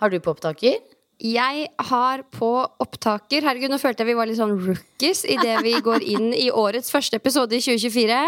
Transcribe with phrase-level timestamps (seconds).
[0.00, 0.80] Har du på opptaker?
[1.20, 2.48] Jeg har på
[2.80, 6.46] opptaker Herregud, nå følte jeg vi var litt sånn rookies idet vi går inn i
[6.48, 8.20] årets første episode i 2024.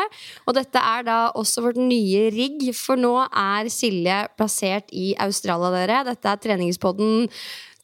[0.44, 5.72] Og dette er da også vårt nye rigg, for nå er Silje plassert i Australia,
[5.72, 6.02] dere.
[6.10, 7.30] Dette er treningspodden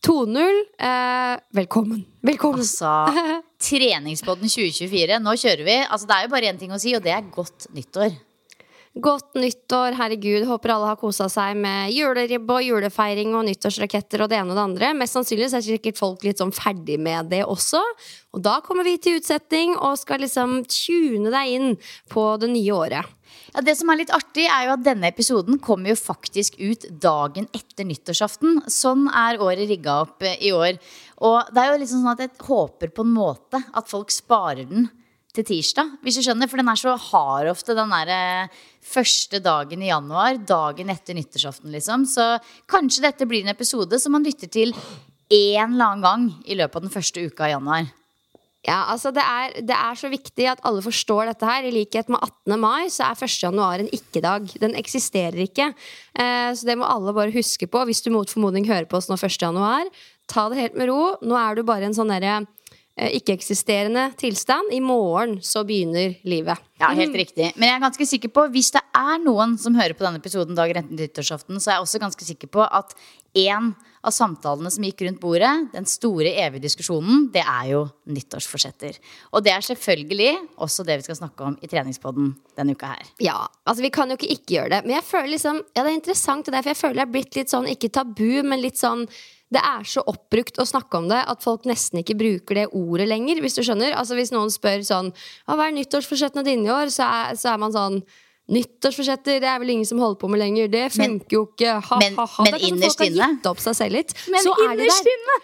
[0.05, 0.63] 2.0.
[0.77, 2.05] Eh, velkommen.
[2.29, 2.61] Velkommen.
[2.61, 2.93] Altså,
[3.71, 5.23] Treningspodden 2024.
[5.25, 5.81] Nå kjører vi.
[5.89, 8.13] Altså, det er jo bare én ting å si, og det er godt nyttår.
[8.97, 10.47] Godt nyttår, herregud.
[10.49, 14.57] Håper alle har kosa seg med juleribbe og julefeiring og nyttårsraketter og det ene og
[14.57, 14.93] det andre.
[14.97, 17.83] Mest sannsynlig er sikkert folk litt sånn ferdig med det også.
[18.33, 22.75] Og da kommer vi til utsetting og skal liksom tune deg inn på det nye
[22.75, 23.15] året.
[23.53, 26.87] Ja, det som er litt artig, er jo at denne episoden kommer jo faktisk ut
[27.03, 28.63] dagen etter nyttårsaften.
[28.73, 30.81] Sånn er året rigga opp eh, i år.
[31.29, 34.69] Og det er jo liksom sånn at jeg håper på en måte at folk sparer
[34.69, 34.89] den
[35.39, 36.51] til tirsdag, hvis du skjønner.
[36.51, 40.41] For den er så hard ofte, den der eh, første dagen i januar.
[40.49, 42.09] Dagen etter nyttårsaften, liksom.
[42.11, 42.35] Så
[42.71, 44.75] kanskje dette blir en episode som man lytter til
[45.29, 47.89] én eller annen gang i løpet av den første uka i januar.
[48.67, 51.65] Ja, altså det er, det er, så viktig at alle forstår dette her.
[51.65, 52.59] I likhet med 18.
[52.61, 53.37] mai så er 1.
[53.47, 54.51] januar en ikke-dag.
[54.61, 55.71] Den eksisterer ikke.
[56.19, 59.09] Eh, så det må alle bare huske på hvis du mot formodning hører på oss
[59.09, 59.39] nå 1.
[59.41, 59.89] januar.
[60.29, 61.15] Ta det helt med ro.
[61.25, 62.43] Nå er du bare en sånn derre
[62.99, 64.73] ikke-eksisterende tilstand.
[64.75, 66.59] I morgen så begynner livet.
[66.79, 67.53] Ja, helt riktig.
[67.57, 70.59] Men jeg er ganske sikker på, hvis det er noen som hører på denne episoden
[70.59, 72.95] dagen etter nyttårsaften, så er jeg også ganske sikker på at
[73.39, 73.73] en
[74.07, 78.99] av samtalene som gikk rundt bordet, den store, evige diskusjonen, det er jo nyttårsforsetter.
[79.35, 80.31] Og det er selvfølgelig
[80.65, 83.11] også det vi skal snakke om i treningspodden denne uka her.
[83.23, 84.85] Ja, altså vi kan jo ikke ikke gjøre det.
[84.87, 87.17] Men jeg føler liksom, ja det er interessant, det der, for jeg føler det er
[87.19, 89.07] blitt litt sånn, ikke tabu, men litt sånn
[89.55, 93.07] det er så oppbrukt å snakke om det at folk nesten ikke bruker det ordet
[93.09, 93.41] lenger.
[93.41, 93.95] Hvis du skjønner.
[93.97, 95.13] Altså Hvis noen spør sånn
[95.49, 96.93] Hva er nyttårsforsettene dine i år?
[96.93, 98.03] Så er, så er man sånn
[98.49, 100.71] Nyttårsforsetter det er vel ingen som holder på med lenger.
[100.73, 101.75] Det funker jo ikke.
[101.85, 102.47] Ha, men, ha, ha.
[102.47, 103.11] Men innerst inne.
[103.13, 104.15] Folk har gitt opp seg selv litt.
[104.33, 105.11] Men så er det der.
[105.13, 105.37] inne.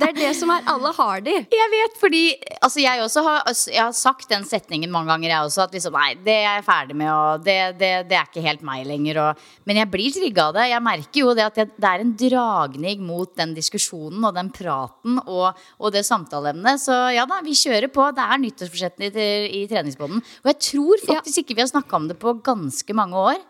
[0.00, 1.34] Det er det som er Alle har de.
[1.52, 2.22] Jeg vet, fordi
[2.60, 5.66] altså jeg også har, altså, jeg har sagt den setningen mange ganger, jeg også.
[5.66, 8.64] At liksom, nei, det er jeg ferdig med, og det, det, det er ikke helt
[8.66, 9.20] meg lenger.
[9.24, 10.66] Og, men jeg blir trigga av det.
[10.72, 14.50] Jeg merker jo det at det, det, er en dragning mot den diskusjonen og den
[14.56, 16.80] praten og, og det samtaleemnet.
[16.82, 18.08] Så ja da, vi kjører på.
[18.16, 20.24] Det er nyttårsforsettene i, i treningsbåten.
[20.42, 21.44] Og jeg tror faktisk ja.
[21.44, 23.40] ikke vi har snakka om det på ganske mange år.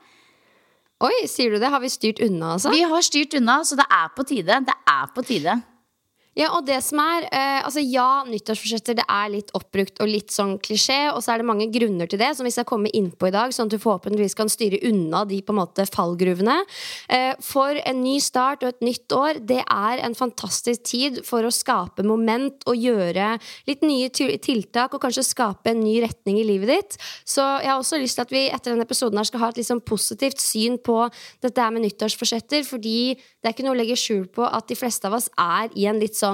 [1.01, 1.71] Oi, sier du det?
[1.73, 2.75] Har vi styrt unna, altså?
[2.75, 4.59] Vi har styrt unna, så det er på tide.
[4.67, 5.55] Det er på tide.
[6.41, 10.33] Ja, og det som er eh, Altså ja, nyttårsforsetter det er litt oppbrukt og litt
[10.33, 13.11] sånn klisjé, og så er det mange grunner til det, som vi skal komme inn
[13.13, 16.57] på i dag, sånn at du forhåpentligvis kan styre unna de på en måte fallgruvene.
[17.13, 21.45] Eh, for en ny start og et nytt år, det er en fantastisk tid for
[21.45, 23.35] å skape moment og gjøre
[23.69, 26.99] litt nye tiltak, og kanskje skape en ny retning i livet ditt.
[27.29, 29.61] Så jeg har også lyst til at vi etter denne episoden her skal ha et
[29.61, 31.03] litt sånn positivt syn på
[31.45, 35.09] dette med nyttårsforsetter, fordi det er ikke noe å legge skjul på at de fleste
[35.11, 36.30] av oss er i en litt sånn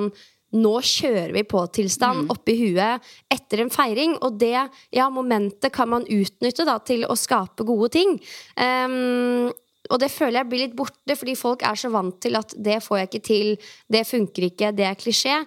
[0.56, 2.32] nå kjører vi på-tilstand mm.
[2.32, 4.16] oppi huet etter en feiring.
[4.25, 8.16] Og det ja, momentet kan man utnytte da, til å skape gode ting.
[8.56, 9.52] Um,
[9.90, 12.81] og det føler jeg blir litt borte, fordi folk er så vant til at det
[12.82, 13.54] får jeg ikke til,
[13.93, 15.40] det funker ikke, det er klisjé.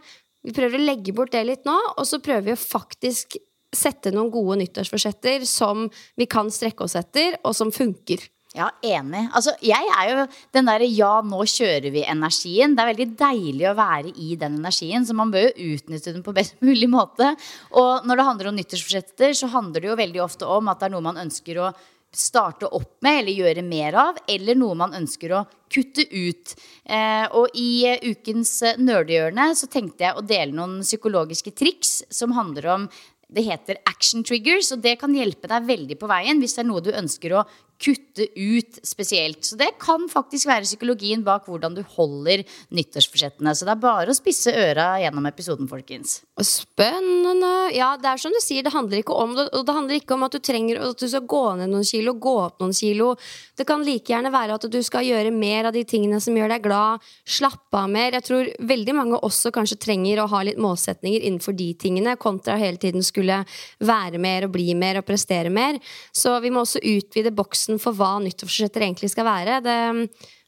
[0.46, 3.36] Vi prøver å legge bort det litt nå, og så prøver vi å faktisk
[3.76, 8.24] sette noen gode nyttårsforsetter som vi kan strekke oss etter, og som funker.
[8.58, 9.28] Ja, enig.
[9.38, 10.24] Altså, jeg er jo
[10.58, 12.74] den derre ja, nå kjører vi-energien.
[12.74, 16.26] Det er veldig deilig å være i den energien, så man bør jo utnytte den
[16.26, 17.36] på best mulig måte.
[17.78, 20.90] Og når det handler om nyttårsforsetter, så handler det jo veldig ofte om at det
[20.90, 21.70] er noe man ønsker å
[22.10, 26.56] starte opp med eller gjøre mer av, eller noe man ønsker å kutte ut.
[26.90, 32.00] Eh, og i uh, ukens uh, nerdehjørne så tenkte jeg å dele noen psykologiske triks
[32.10, 32.90] som handler om
[33.30, 36.72] det heter action triggers, og det kan hjelpe deg veldig på veien hvis det er
[36.72, 37.46] noe du ønsker å
[37.80, 39.46] kutte ut spesielt.
[39.46, 42.44] Så det kan faktisk være psykologien bak hvordan du holder
[42.76, 43.54] nyttårsforsettene.
[43.56, 46.20] Så det er bare å spisse øra gjennom episoden, folkens.
[46.44, 47.54] Spennende.
[47.76, 49.48] Ja, det er som du sier, det handler ikke om det.
[49.56, 52.16] Og det handler ikke om at du trenger at du skal gå ned noen kilo,
[52.20, 53.14] gå opp noen kilo.
[53.56, 56.52] Det kan like gjerne være at du skal gjøre mer av de tingene som gjør
[56.56, 57.08] deg glad.
[57.24, 58.18] Slappe av mer.
[58.18, 62.58] Jeg tror veldig mange også kanskje trenger å ha litt målsetninger innenfor de tingene, kontra
[62.60, 63.42] hele tiden skulle
[63.80, 65.80] være mer og bli mer og prestere mer.
[66.16, 69.62] Så vi må også utvide boksen følelsen for hva nyttårsforsetter egentlig skal være.
[69.62, 69.78] Det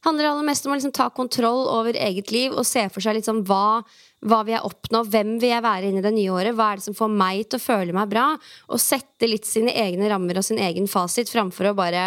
[0.04, 3.18] handler aller mest om å liksom ta kontroll over eget liv og se for seg
[3.18, 3.82] liksom hva,
[4.26, 6.80] hva vil jeg oppnå, hvem vil jeg være inn i det nye året, hva er
[6.80, 8.32] det som får meg til å føle meg bra,
[8.68, 12.06] og sette litt sine egne rammer og sin egen fasit framfor å bare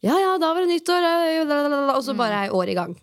[0.00, 1.04] ja, ja, da var det nyttår,
[1.92, 2.94] og så bare er året i gang.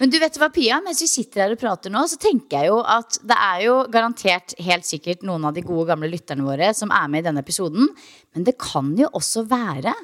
[0.00, 2.72] Men du vet hva, Pia, mens vi sitter her og prater nå, så tenker jeg
[2.72, 6.72] jo at det er jo garantert helt sikkert noen av de gode gamle lytterne våre
[6.74, 7.86] som er med i denne episoden.
[8.34, 9.94] Men det kan jo også være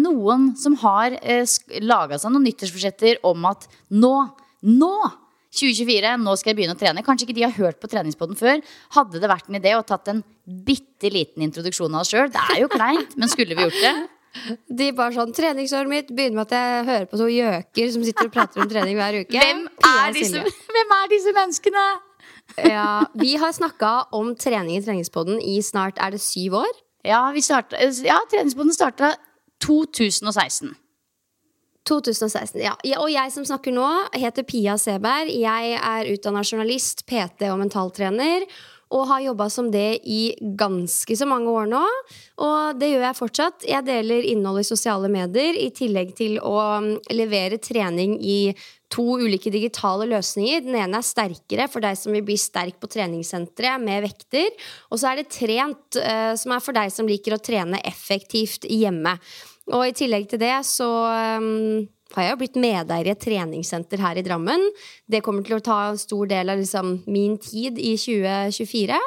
[0.00, 1.44] noen som har eh,
[1.82, 4.14] laga seg noen nyttårsforsetter om at nå,
[4.66, 4.94] nå
[5.54, 7.04] 2024, nå skal jeg begynne å trene.
[7.06, 8.62] Kanskje ikke de har hørt på treningspoden før.
[8.96, 12.32] Hadde det vært en idé å tatt en bitte liten introduksjon av oss sjøl?
[12.34, 13.94] Det er jo kleint, men skulle vi gjort det?
[14.66, 18.26] De bare sånn, Treningsåret mitt begynner med at jeg hører på to gjøker som sitter
[18.26, 19.38] og prater om trening hver uke.
[19.38, 20.42] Hvem er disse,
[20.74, 21.84] hvem er disse menneskene?
[22.66, 26.74] ja, Vi har snakka om trening i treningspodden i snart er det syv år.
[27.06, 29.12] Ja, startet, ja treningspoden starta
[29.64, 30.74] 2016.
[31.84, 32.76] 2016, ja.
[32.96, 35.32] Og jeg som snakker nå, heter Pia Seberg.
[35.32, 38.48] Jeg er utdanna journalist, PT og mentaltrener
[38.94, 41.82] og har jobba som det i ganske så mange år nå.
[42.44, 43.66] Og det gjør jeg fortsatt.
[43.68, 48.54] Jeg deler innhold i sosiale medier i tillegg til å um, levere trening i
[48.94, 50.62] to ulike digitale løsninger.
[50.66, 54.52] Den ene er sterkere for deg som vil bli sterk på treningssenteret med vekter.
[54.92, 58.68] Og så er det trent, uh, som er for deg som liker å trene effektivt
[58.70, 59.16] hjemme.
[59.72, 60.88] Og i tillegg til det så
[61.40, 64.66] um, har jeg jo blitt medeier i et treningssenter her i Drammen.
[65.10, 68.98] Det kommer til å ta en stor del av liksom, min tid i 2024.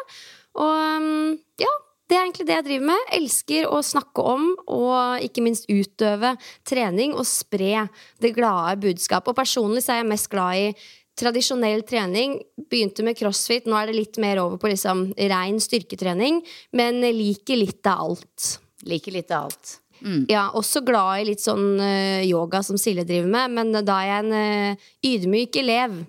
[0.58, 1.74] Og um, ja,
[2.08, 3.10] det er egentlig det jeg driver med.
[3.20, 6.34] Elsker å snakke om og ikke minst utøve
[6.68, 7.88] trening og spre
[8.24, 9.34] det glade budskapet.
[9.34, 10.70] Og personlig så er jeg mest glad i
[11.18, 12.38] tradisjonell trening.
[12.70, 16.40] Begynte med crossfit, nå er det litt mer over på liksom rein styrketrening.
[16.78, 18.54] Men liker litt av alt.
[18.88, 19.78] Liker litt av alt.
[20.02, 20.26] Mm.
[20.32, 24.10] Ja, også glad i litt sånn uh, yoga som Silje driver med, men da er
[24.10, 26.02] jeg en uh, ydmyk elev.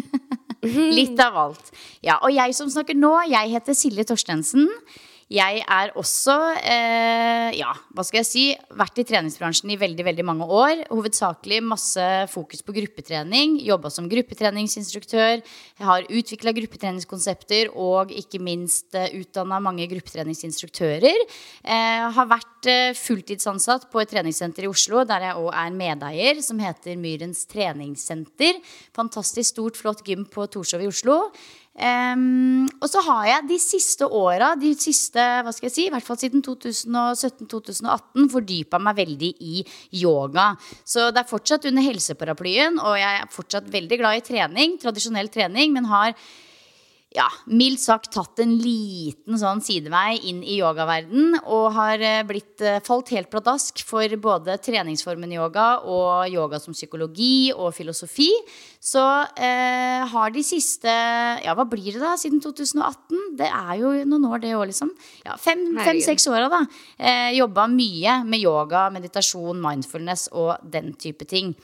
[0.98, 1.70] litt av alt.
[2.04, 4.68] Ja, og jeg som snakker nå, jeg heter Silje Torstensen.
[5.30, 8.44] Jeg er også, eh, ja, hva skal jeg si,
[8.74, 10.80] vært i treningsbransjen i veldig veldig mange år.
[10.90, 13.60] Hovedsakelig masse fokus på gruppetrening.
[13.62, 15.38] Jobba som gruppetreningsinstruktør.
[15.38, 21.22] Jeg har utvikla gruppetreningskonsepter og ikke minst eh, utdanna mange gruppetreningsinstruktører.
[21.62, 26.42] Eh, har vært eh, fulltidsansatt på et treningssenter i Oslo der jeg òg er medeier,
[26.42, 28.58] som heter Myrens treningssenter.
[28.98, 31.20] Fantastisk stort, flott gym på Torshov i Oslo.
[31.70, 35.92] Um, og så har jeg de siste åra, de siste, hva skal jeg si, i
[35.94, 39.62] hvert fall siden 2017-2018, fordypa meg veldig i
[40.02, 40.50] yoga.
[40.84, 45.30] Så det er fortsatt under helseparaplyen, og jeg er fortsatt veldig glad i trening, tradisjonell
[45.32, 46.16] trening, men har
[47.10, 52.62] ja, mildt sagt tatt en liten sånn sidevei inn i yogaverden og har eh, blitt
[52.62, 58.28] eh, falt helt pladask for både treningsformen yoga og yoga som psykologi og filosofi.
[58.78, 59.02] Så
[59.34, 60.90] eh, har de siste
[61.42, 63.34] Ja, hva blir det da siden 2018?
[63.42, 64.94] Det er jo noen år, det òg, liksom.
[65.26, 66.62] Ja, Fem-seks fem, åra, da.
[66.94, 71.56] Eh, Jobba mye med yoga, meditasjon, mindfulness og den type ting.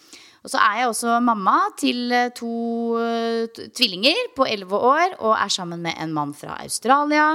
[0.47, 2.49] Og så er jeg også mamma til eh, to
[2.95, 7.33] uh, tvillinger på elleve år og er sammen med en mann fra Australia.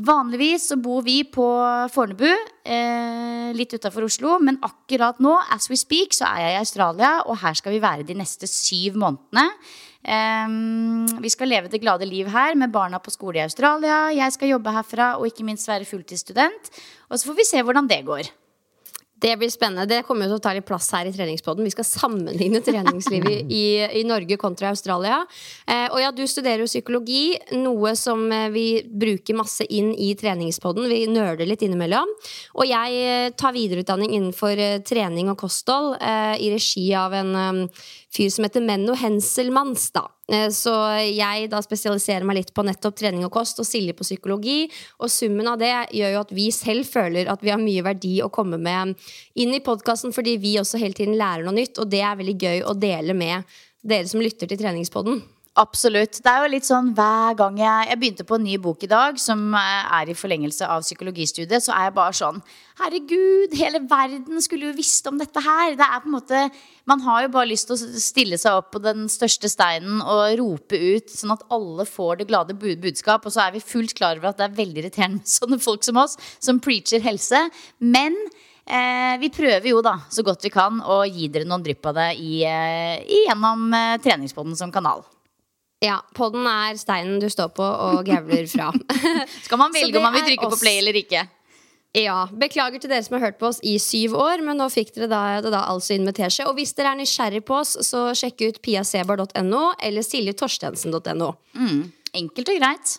[0.00, 1.44] Vanligvis så bor vi på
[1.92, 2.30] Fornebu,
[2.64, 4.38] eh, litt utafor Oslo.
[4.40, 7.82] Men akkurat nå, as we speak, så er jeg i Australia, og her skal vi
[7.82, 9.50] være de neste syv månedene.
[10.00, 10.56] Eh,
[11.20, 14.06] vi skal leve det glade liv her med barna på skole i Australia.
[14.16, 16.72] Jeg skal jobbe herfra og ikke minst være fulltidsstudent.
[17.10, 18.32] Og så får vi se hvordan det går.
[19.20, 19.86] Det blir spennende.
[19.88, 21.66] Det kommer jo til å ta litt plass her i treningspodden.
[21.66, 23.64] Vi skal sammenligne treningslivet i,
[24.00, 25.20] i Norge kontra Australia.
[25.66, 30.14] Eh, og ja, du studerer jo psykologi, noe som eh, vi bruker masse inn i
[30.18, 30.88] treningspodden.
[30.88, 32.14] Vi nøler litt innimellom.
[32.56, 37.36] Og jeg eh, tar videreutdanning innenfor eh, trening og kosthold eh, i regi av en
[38.14, 39.90] fyr som heter Menno Henselmanns.
[39.92, 40.08] da.
[40.28, 40.72] Eh, Så
[41.14, 44.70] jeg da spesialiserer meg litt på nettopp trening og kost, og Silje på psykologi.
[45.00, 48.20] Og summen av det gjør jo at vi selv føler at vi har mye verdi
[48.22, 48.96] å komme med
[49.36, 52.38] inn i podkasten, fordi vi også hele tiden lærer noe nytt, og det er veldig
[52.38, 53.44] gøy å dele med
[53.82, 55.22] dere som lytter til treningspodden.
[55.60, 56.22] Absolutt.
[56.24, 58.88] Det er jo litt sånn hver gang jeg, jeg begynte på en ny bok i
[58.88, 62.38] dag, som eh, er i forlengelse av psykologistudiet, så er jeg bare sånn
[62.80, 65.74] Herregud, hele verden skulle jo visst om dette her.
[65.76, 66.44] Det er på en måte
[66.88, 70.38] Man har jo bare lyst til å stille seg opp på den største steinen og
[70.40, 73.28] rope ut, sånn at alle får det glade budskap.
[73.28, 75.84] Og så er vi fullt klar over at det er veldig irriterende med sånne folk
[75.84, 77.48] som oss, som preacher helse.
[77.84, 78.16] Men
[78.70, 81.96] Eh, vi prøver jo da så godt vi kan å gi dere noen drypp av
[81.96, 85.02] det i, eh, gjennom eh, som kanal.
[85.80, 88.68] Ja, podden er steinen du står på og gævler fra.
[89.46, 90.58] Skal man velge om man vil trykke oss.
[90.58, 91.22] på play eller ikke?
[91.96, 94.92] Ja, Beklager til dere som har hørt på oss i syv år, men nå fikk
[94.94, 96.44] dere da, det da altså inn med teskje.
[96.46, 101.32] Og hvis dere er nysgjerrig på oss, så sjekk ut piasebar.no eller siljetorstensen.no.
[102.14, 102.94] Enkelt og greit.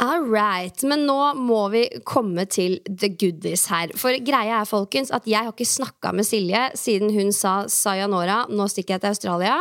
[0.00, 3.92] All right, Men nå må vi komme til the goodies her.
[3.96, 8.42] For greia er folkens, at jeg har ikke snakka med Silje siden hun sa sayonara.
[8.52, 9.54] Nå stikker jeg til Australia.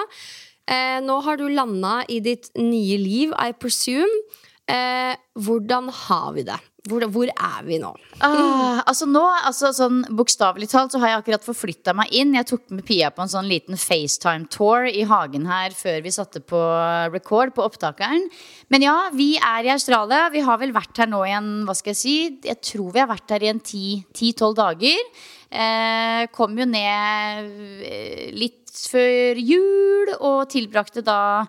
[0.66, 4.24] Eh, nå har du landa i ditt nye liv, I presume.
[4.66, 6.58] Eh, hvordan har vi det?
[6.86, 7.90] Hvor, hvor er vi nå?
[8.22, 12.36] Ah, altså nå, altså sånn Bokstavelig talt så har jeg akkurat forflytta meg inn.
[12.38, 16.44] Jeg tok med Pia på en sånn liten FaceTime-tour i hagen her før vi satte
[16.46, 16.62] på
[17.14, 18.28] record på opptakeren.
[18.74, 20.28] Men ja, vi er i Australia.
[20.34, 23.02] Vi har vel vært her nå i en hva skal jeg si, jeg tror vi
[23.02, 25.02] har vært her i en ti-tolv dager.
[25.50, 27.50] Eh, kom jo ned
[27.86, 28.30] eh,
[28.76, 31.46] litt før jul og tilbrakte da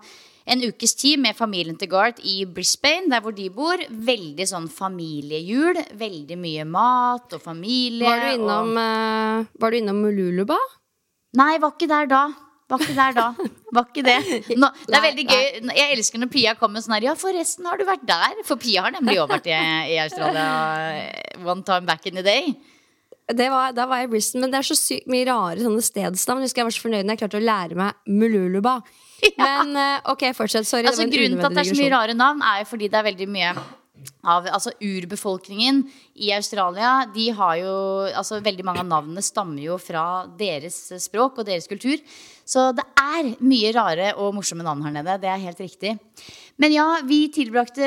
[0.47, 3.81] en ukes tid med familien til Garth i Brisbane, der hvor de bor.
[3.91, 5.75] Veldig sånn familiejul.
[5.99, 8.07] Veldig mye mat og familie.
[8.07, 9.49] Var du innom, og...
[9.59, 10.59] var du innom Mululuba?
[11.37, 12.23] Nei, var ikke der da.
[12.71, 13.27] Var ikke der da.
[13.75, 14.17] Var ikke det.
[14.63, 15.45] Nå, det er veldig gøy.
[15.81, 18.39] Jeg elsker når Pia kommer sånn her Ja, forresten, har du vært der?
[18.47, 19.59] For Pia har nemlig også vært i,
[19.97, 20.47] i Australia
[21.43, 22.55] one time back in the day.
[23.27, 25.83] Det var, da var jeg i Brisbane, men det er så sykt mye rare sånne
[25.83, 26.45] stedsnavn.
[26.47, 28.77] Husker jeg var så fornøyd når jeg klarte å lære meg Mululuba.
[29.41, 30.69] Men eh, ok, fortsett.
[30.69, 30.87] Sorry.
[30.87, 33.09] Altså, grunnen til at det er så mye rare navn, er jo fordi det er
[33.09, 33.51] veldig mye
[34.27, 35.83] av altså, urbefolkningen
[36.23, 36.93] i Australia.
[37.15, 37.75] De har jo,
[38.13, 40.05] altså, veldig mange av navnene stammer jo fra
[40.39, 41.99] deres språk og deres kultur.
[42.47, 45.19] Så det er mye rare og morsomme navn her nede.
[45.23, 45.97] Det er helt riktig.
[46.57, 47.87] Men ja, vi tilbrakte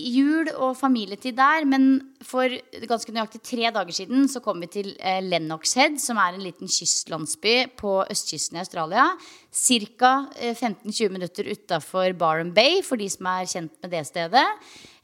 [0.00, 1.66] jul og familietid der.
[1.68, 2.48] Men for
[2.88, 6.46] ganske nøyaktig tre dager siden så kom vi til eh, Lennox Head, som er en
[6.46, 9.10] liten kystlandsby på østkysten i Australia.
[9.52, 10.14] Ca.
[10.40, 14.46] 15-20 minutter utafor Barham Bay, for de som er kjent med det stedet.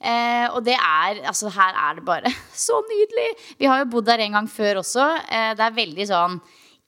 [0.00, 2.32] Eh, og det er Altså, her er det bare
[2.66, 3.28] så nydelig.
[3.60, 5.04] Vi har jo bodd der en gang før også.
[5.28, 6.40] Eh, det er veldig sånn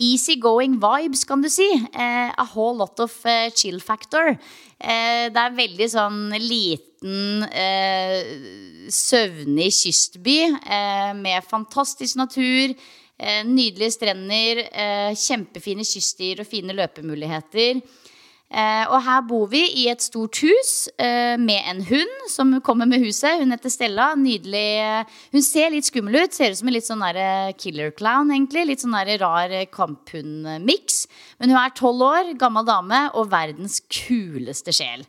[0.02, 1.68] Easy-going vibes, kan du si.
[1.94, 4.32] Eh, a whole lot of eh, chill factor.
[4.82, 12.74] Eh, det er veldig sånn liten, eh, søvnig kystby eh, med fantastisk natur.
[13.22, 14.64] Eh, nydelige strender,
[15.14, 17.84] kjempefine kyststier og fine løpemuligheter.
[18.52, 22.84] Eh, og her bor vi i et stort hus eh, med en hund som kommer
[22.90, 23.40] med huset.
[23.40, 24.10] Hun heter Stella.
[24.20, 24.66] Nydelig.
[24.84, 26.36] eh, Hun ser litt skummel ut.
[26.36, 28.66] Ser ut som en litt sånn der killer clown, egentlig.
[28.68, 31.06] Litt sånn rar eh, kamphundmiks.
[31.40, 35.06] Men hun er tolv år, gammel dame og verdens kuleste sjel.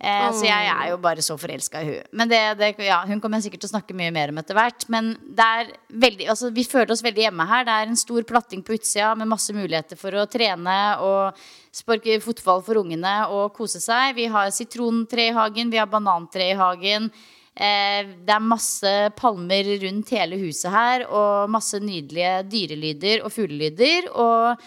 [0.00, 3.20] Eh, Så jeg er jo bare så forelska i hun Men det, det, ja, Hun
[3.22, 4.88] kommer jeg sikkert til å snakke mye mer om etter hvert.
[4.92, 7.64] Men er veldig, altså, vi føler oss veldig hjemme her.
[7.64, 11.38] Det er en stor platting på utsida med masse muligheter for å trene og
[11.74, 14.14] sparke fotball for ungene og kose seg.
[14.18, 17.10] Vi har sitrontre i hagen, vi har banantre i hagen.
[17.54, 24.10] Eh, det er masse palmer rundt hele huset her, og masse nydelige dyrelyder og fuglelyder.
[24.10, 24.64] Og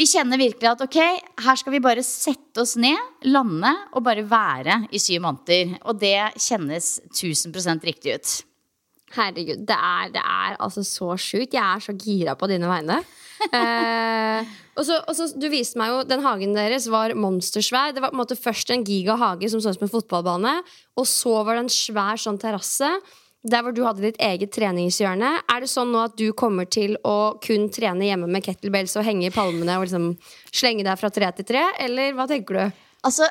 [0.00, 0.98] vi kjenner virkelig at ok,
[1.44, 2.96] her skal vi bare sette oss ned,
[3.28, 5.74] lande og bare være i syv måneder.
[5.84, 8.36] Og det kjennes 1000 riktig ut.
[9.10, 11.56] Herregud, det er, det er altså så sjukt.
[11.56, 13.02] Jeg er så gira på dine vegne.
[13.40, 17.94] Eh, og så, og så, du viste meg jo Den hagen deres var monstersvær.
[17.96, 20.52] Det var på en måte først en gigahage som så ut som en fotballbane.
[21.00, 22.90] Og så var det en svær sånn terrasse.
[23.40, 25.30] Der hvor du hadde ditt eget treningshjørne.
[25.48, 29.06] Er det sånn nå at du kommer til å kun trene hjemme med kettlebells og
[29.06, 30.10] henge i palmene og liksom
[30.52, 32.84] slenge deg fra tre til tre, eller hva tenker du?
[33.08, 33.30] Altså,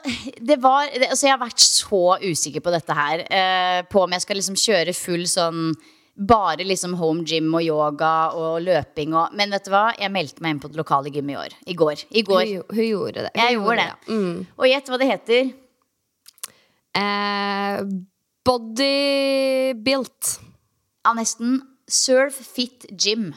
[0.50, 3.22] det var, altså, jeg har vært så usikker på dette her.
[3.30, 5.74] Eh, på om jeg skal liksom kjøre full sånn
[6.20, 9.86] bare liksom home gym og yoga og løping og Men vet du hva?
[9.96, 11.56] Jeg meldte meg inn på det lokale gymmet i år.
[11.70, 12.02] I går.
[12.12, 12.42] I går.
[12.50, 13.32] Hun, hun gjorde det.
[13.38, 13.86] Hun Jeg gjorde det.
[13.86, 14.18] det.
[14.18, 14.48] Mm.
[14.58, 15.52] Og gjett hva det heter.
[17.00, 17.78] Eh,
[18.50, 20.40] body built.
[21.06, 21.62] Ja, nesten.
[21.90, 23.32] Surf Fit Gym.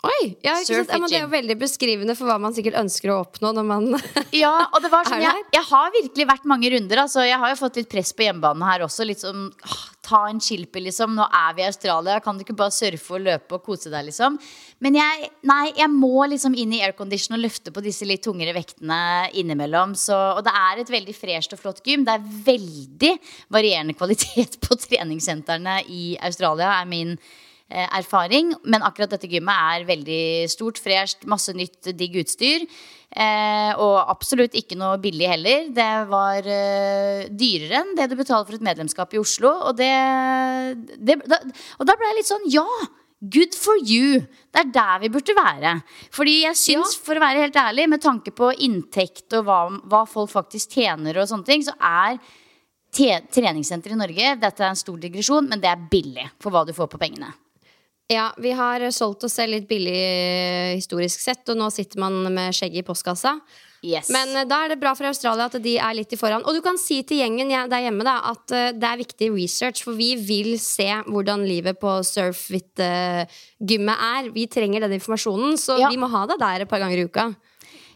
[0.00, 0.36] Oi!
[0.40, 0.54] Ja?
[0.64, 3.88] Ja, det er jo veldig beskrivende for hva man sikkert ønsker å oppnå når man
[4.42, 7.02] Ja, og det var sånn jeg, jeg har virkelig vært mange runder.
[7.02, 9.04] Altså, jeg har jo fått litt press på hjemmebane her også.
[9.08, 11.14] Litt sånn åh, ta en chillpill, liksom.
[11.16, 12.18] Nå er vi i Australia.
[12.24, 14.38] Kan du ikke bare surfe og løpe og kose deg, liksom?
[14.82, 18.56] Men jeg, nei, jeg må liksom inn i aircondition og løfte på disse litt tungere
[18.56, 19.00] vektene
[19.38, 19.94] innimellom.
[19.98, 22.06] Så, og det er et veldig fresht og flott gym.
[22.08, 23.14] Det er veldig
[23.54, 27.16] varierende kvalitet på treningssentrene i Australia, er min
[27.70, 28.54] erfaring.
[28.66, 32.66] Men akkurat dette gymmet er veldig stort, fresht, masse nytt, digg utstyr.
[33.10, 35.66] Eh, og absolutt ikke noe billig heller.
[35.74, 39.50] Det var eh, dyrere enn det du betaler for et medlemskap i Oslo.
[39.66, 39.90] Og, det,
[40.94, 41.40] det, da,
[41.78, 42.66] og da ble jeg litt sånn ja!
[43.20, 44.22] Good for you!
[44.48, 45.74] Det er der vi burde være.
[46.14, 49.58] Fordi jeg syns, for å være helt ærlig, med tanke på inntekt og hva,
[49.92, 52.16] hva folk faktisk tjener og sånne ting, så er
[52.96, 56.72] treningssenter i Norge Dette er en stor digresjon, men det er billig for hva du
[56.72, 57.28] får på pengene.
[58.10, 62.16] Ja, vi har solgt oss selv litt billig eh, historisk sett, og nå sitter man
[62.34, 63.36] med skjegget i postkassa.
[63.86, 64.10] Yes.
[64.12, 66.42] Men eh, da er det bra for Australia at de er litt i foran.
[66.42, 69.84] Og du kan si til gjengen der hjemme da, at eh, det er viktig research,
[69.86, 74.32] for vi vil se hvordan livet på Surfit-gymmet er.
[74.34, 75.88] Vi trenger den informasjonen, så Ja.
[75.94, 77.30] vi må ha deg der et par ganger i uka.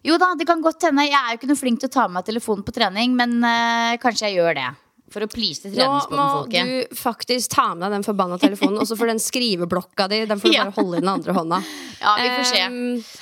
[0.04, 1.08] Jo da, det kan godt hende.
[1.08, 3.38] Jeg er jo ikke noe flink til å ta med meg telefonen på trening, men
[3.42, 4.70] øh, kanskje jeg gjør det.
[5.14, 8.96] For å please Nå må du faktisk ta med deg den forbanna telefonen, og så
[8.98, 10.64] får den skriveblokka di Den får du Ja.
[10.66, 11.60] bare holde i den andre hånda.
[12.00, 12.62] Ja, vi får se.
[12.66, 12.78] Um,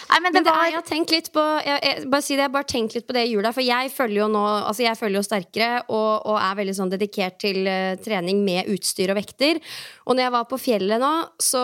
[0.08, 2.34] Nei, men det Men var er, jeg har tenkt litt på jeg, jeg, bare si
[2.38, 3.52] det, jeg bare tenkt litt på det i jula.
[3.54, 6.92] For jeg følger jo nå Altså jeg følger jo sterkere og, og er veldig sånn
[6.92, 9.60] dedikert til uh, trening med utstyr og vekter.
[10.06, 11.62] Og når jeg var på fjellet nå, så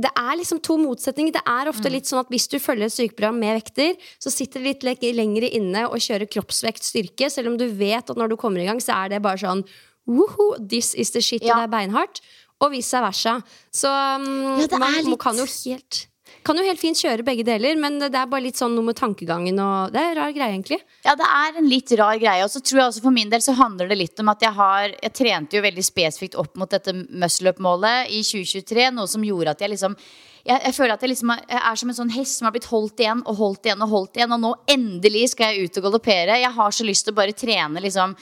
[0.00, 1.32] det er liksom to motsetninger.
[1.36, 4.60] Det er ofte litt sånn at Hvis du følger et sykeprogram med vekter, så sitter
[4.60, 8.30] det litt le- lenger inne og kjører kroppsvekt styrke, selv om du vet at når
[8.30, 9.64] du kommer i gang, så er det bare sånn
[10.08, 11.54] Woho, this is the shit, Ja.
[11.54, 12.20] og det er beinhardt.
[12.60, 13.42] Og vice versa.
[13.72, 16.06] Så um, Ja, man må- kan jo helt
[16.46, 18.98] kan jo helt fint kjøre begge deler, men det er bare litt sånn noe med
[18.98, 20.80] tankegangen og Det er en rar greie, egentlig.
[21.04, 22.44] Ja, det er en litt rar greie.
[22.46, 24.56] Og så tror jeg også for min del så handler det litt om at jeg
[24.56, 29.24] har Jeg trente jo veldig spesifikt opp mot dette muscle up-målet i 2023, noe som
[29.24, 29.96] gjorde at jeg liksom
[30.40, 33.02] jeg, jeg føler at jeg liksom er som en sånn hest som har blitt holdt
[33.02, 36.38] igjen og holdt igjen og holdt igjen, og nå endelig skal jeg ut og galoppere.
[36.40, 38.16] Jeg har så lyst til å bare trene liksom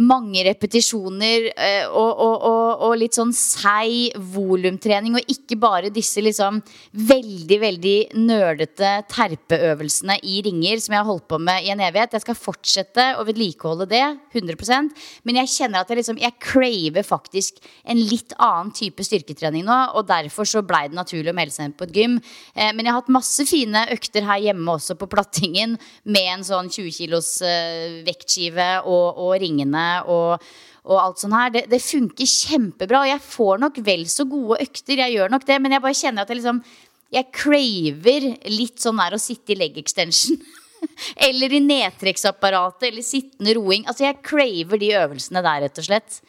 [0.00, 6.22] mange repetisjoner eh, og, og, og, og litt sånn seig volumtrening, og ikke bare disse
[6.24, 6.62] liksom
[7.10, 12.16] veldig, veldig nerdete terpeøvelsene i ringer som jeg har holdt på med i en evighet.
[12.16, 14.90] Jeg skal fortsette å vedlikeholde det 100%
[15.26, 19.78] men jeg kjenner at jeg liksom Jeg craver faktisk en litt annen type styrketrening nå,
[19.96, 22.16] og derfor så blei det naturlig å melde seg inn på et gym.
[22.54, 26.46] Eh, men jeg har hatt masse fine økter her hjemme også på plattingen med en
[26.46, 30.50] sånn 20 kilos eh, vektskive og, og ringene og
[30.88, 33.02] og alt sånt her, det, det funker kjempebra.
[33.02, 35.98] Og jeg får nok vel så gode økter, jeg gjør nok det, men jeg bare
[35.98, 36.62] kjenner at jeg liksom
[37.10, 40.38] Jeg craver litt sånn der å sitte i leg extension.
[41.28, 43.82] eller i nedtrekksapparatet, eller sittende roing.
[43.90, 46.20] Altså jeg craver de øvelsene der, rett og slett.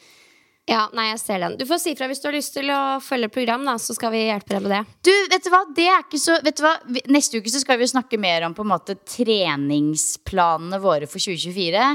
[0.70, 1.60] Ja, nei, jeg ser den.
[1.60, 3.94] Du får si fra hvis du har lyst til å følge et program, da, så
[3.98, 4.82] skal vi hjelpe deg med det.
[5.06, 5.62] Du, vet du hva?
[5.78, 6.74] Det er ikke så vet du hva?
[7.14, 11.88] Neste uke så skal vi snakke mer om på en måte treningsplanene våre for 2024.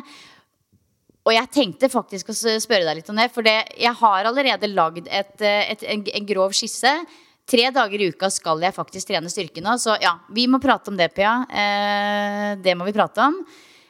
[1.26, 4.70] Og jeg tenkte faktisk å spørre deg litt om det, for det, jeg har allerede
[4.70, 6.92] lagd eh, en, en grov skisse.
[7.46, 10.90] Tre dager i uka skal jeg faktisk trene styrke nå, så ja, vi må prate
[10.90, 11.40] om det, Pia.
[11.50, 13.40] Eh, det må vi prate om.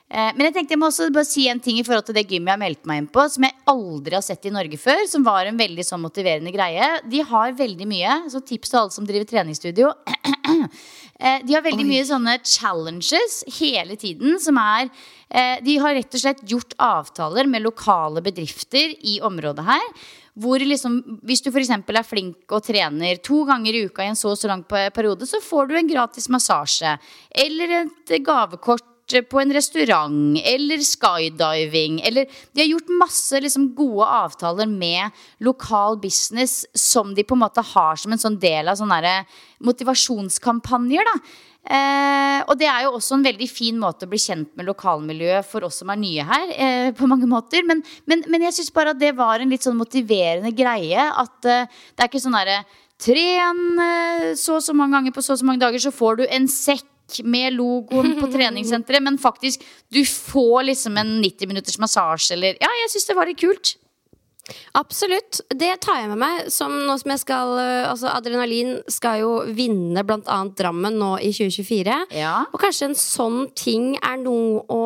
[0.06, 2.24] Eh, men jeg tenkte jeg må også bare si en ting i forhold til det
[2.28, 5.04] gymmet jeg har meldt meg inn på, som jeg aldri har sett i Norge før,
[5.10, 6.90] som var en veldig sånn motiverende greie.
[7.04, 9.92] De har veldig mye, så tips til alle som driver treningsstudio.
[11.18, 14.88] Eh, De har veldig mye sånne challenges hele tiden som er
[15.30, 19.86] eh, De har rett og slett gjort avtaler med lokale bedrifter i området her.
[20.36, 21.70] Hvor liksom, hvis du f.eks.
[21.72, 25.24] er flink og trener to ganger i uka i en så og så lang periode,
[25.24, 26.98] så får du en gratis massasje.
[27.32, 30.38] Eller et gavekort på en restaurant.
[30.44, 32.00] Eller skydiving.
[32.06, 37.44] Eller De har gjort masse liksom, gode avtaler med lokal business som de på en
[37.44, 39.18] måte har som en sånn del av sånne
[39.64, 41.06] motivasjonskampanjer.
[41.06, 41.20] da
[41.66, 45.48] Eh, og det er jo også en veldig fin måte å bli kjent med lokalmiljøet
[45.48, 46.52] for oss som er nye her.
[46.54, 49.66] Eh, på mange måter Men, men, men jeg syns bare at det var en litt
[49.66, 51.08] sånn motiverende greie.
[51.10, 52.62] At eh, det er ikke sånn derre
[53.02, 56.22] Tren eh, så og så mange ganger på så og så mange dager, så får
[56.22, 56.86] du en sekk
[57.24, 59.04] med logoen på treningssenteret.
[59.04, 63.30] Men faktisk, du får liksom en 90 minutters massasje eller Ja, jeg syns det var
[63.30, 63.76] litt kult.
[64.78, 65.40] Absolutt.
[65.50, 66.48] Det tar jeg med meg.
[66.54, 71.32] Som nå som jeg skal øh, Altså, Adrenalin skal jo vinne annet Drammen nå i
[71.34, 71.98] 2024.
[72.16, 72.34] Ja.
[72.52, 74.82] Og kanskje en sånn ting er noe å,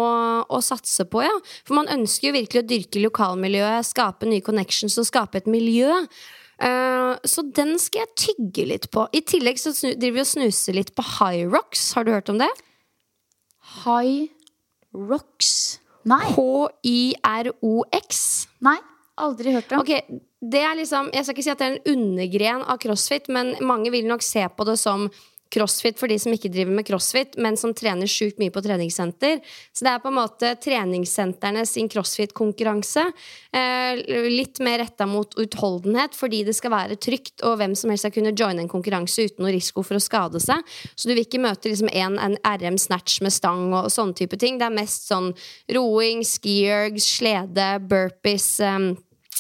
[0.49, 1.33] å satse på, ja.
[1.69, 5.93] For man ønsker jo virkelig å dyrke lokalmiljøet, skape nye connections og skape et miljø.
[6.61, 9.07] Eh, så den skal jeg tygge litt på.
[9.17, 11.93] I tillegg så driver vi og snuser litt på High Rocks.
[11.97, 12.51] Har du hørt om det?
[13.85, 14.29] High
[14.93, 15.81] Rocks.
[16.09, 16.25] Nei.
[16.37, 18.21] H-i-r-o-x.
[18.65, 18.79] Nei.
[19.21, 19.83] Aldri hørt om.
[19.83, 19.91] Ok,
[20.41, 23.53] det er liksom Jeg skal ikke si at det er en undergren av crossfit, men
[23.61, 25.11] mange vil nok se på det som
[25.51, 29.41] crossfit for de som ikke driver med crossfit, men som trener sjukt mye på treningssenter.
[29.75, 33.05] Så det er på en måte treningssentrene sin crossfit-konkurranse.
[33.57, 38.07] Eh, litt mer retta mot utholdenhet, fordi det skal være trygt, og hvem som helst
[38.07, 40.65] skal kunne joine en konkurranse uten noe risiko for å skade seg.
[40.95, 44.39] Så du vil ikke møte liksom en, en RM snatch med stang og sånne type
[44.41, 44.61] ting.
[44.61, 45.33] Det er mest sånn
[45.75, 48.53] roing, skiergs, slede, burpees.
[48.65, 48.93] Eh,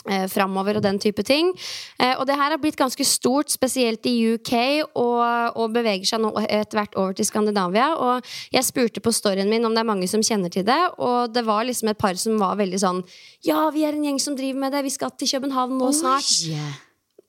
[0.08, 1.52] eh, framover og den type ting.
[1.98, 4.52] Eh, og det her har blitt ganske stort, spesielt i UK,
[4.94, 5.22] og,
[5.56, 7.92] og beveger seg nå etter hvert over til Skandinavia.
[7.98, 11.32] Og jeg spurte på storyen min om det er mange som kjenner til det, og
[11.34, 13.02] det var liksom et par som var veldig sånn
[13.46, 16.30] Ja, vi er en gjeng som driver med det, vi skal til København nå snart.
[16.50, 16.60] Oi.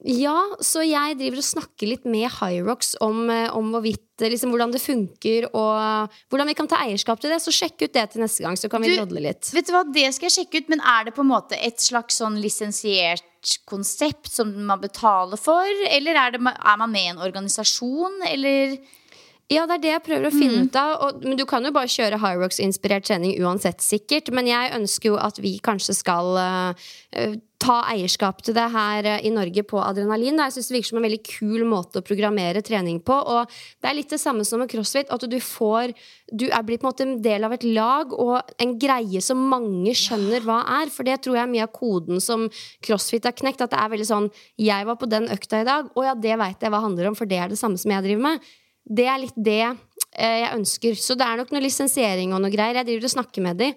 [0.01, 4.73] Ja, så jeg driver og snakker litt med Hyrox om, eh, om hvorvidt liksom, hvordan
[4.73, 7.41] det funker, og hvordan vi kan ta eierskap til det.
[7.43, 9.49] Så sjekk ut det til neste gang, så kan vi drodle litt.
[9.55, 11.81] Vet du hva, Det skal jeg sjekke ut, men er det på en måte et
[11.81, 13.25] slags sånn lisensiert
[13.65, 15.67] konsept som man betaler for?
[15.89, 18.77] Eller er, det, er man med i en organisasjon, eller
[19.51, 20.93] Ja, det er det jeg prøver å finne ut av.
[21.07, 24.31] Og, men du kan jo bare kjøre Hyrox-inspirert trening uansett, sikkert.
[24.31, 29.25] Men jeg ønsker jo at vi kanskje skal eh, ta eierskap til det her eh,
[29.27, 30.39] i Norge på adrenalin.
[30.41, 33.13] Jeg synes Det virker som en veldig kul måte å programmere trening på.
[33.13, 35.11] Og det er litt det samme som med crossfit.
[35.13, 35.93] At du får
[36.31, 39.41] Du er blitt på en måte en del av et lag og en greie som
[39.51, 40.91] mange skjønner hva er.
[40.93, 42.47] For det tror jeg er mye av koden som
[42.81, 43.61] crossfit har knekt.
[43.61, 46.37] At det er veldig sånn Jeg var på den økta i dag, og ja, det
[46.39, 48.51] veit jeg hva det handler om, for det er det samme som jeg driver med.
[48.81, 50.95] Det er litt det eh, jeg ønsker.
[50.97, 52.81] Så det er nok noe lisensiering og noe greier.
[52.81, 53.69] Jeg driver og snakker med de.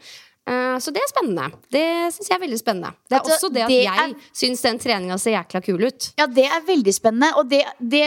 [0.47, 1.47] Eh, så det er spennende.
[1.73, 2.91] Det syns jeg er veldig spennende.
[3.09, 5.85] Det er Vet også det at det jeg er- syns den treninga ser jækla kul
[5.87, 6.11] ut.
[6.19, 7.31] Ja, det er veldig spennende.
[7.39, 8.03] Og det, det,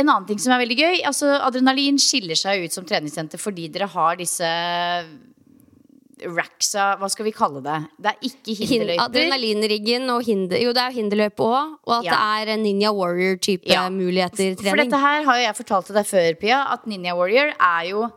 [0.00, 3.68] en annen ting som er veldig gøy altså Adrenalin skiller seg ut som treningssenter fordi
[3.70, 4.48] dere har disse
[6.22, 7.76] racksa Hva skal vi kalle det?
[7.98, 9.04] Det er ikke Hin hinderløyper.
[9.08, 11.76] adrenalinriggen og hinder Jo, det er hinderløype òg.
[11.84, 12.10] Og at Ja.
[12.44, 13.88] det er Ninja Warrior-type Ja.
[13.90, 14.88] muligheter For trening.
[14.88, 18.12] dette her har jo jeg fortalt til deg før, Pia, at Ninja Warrior er jo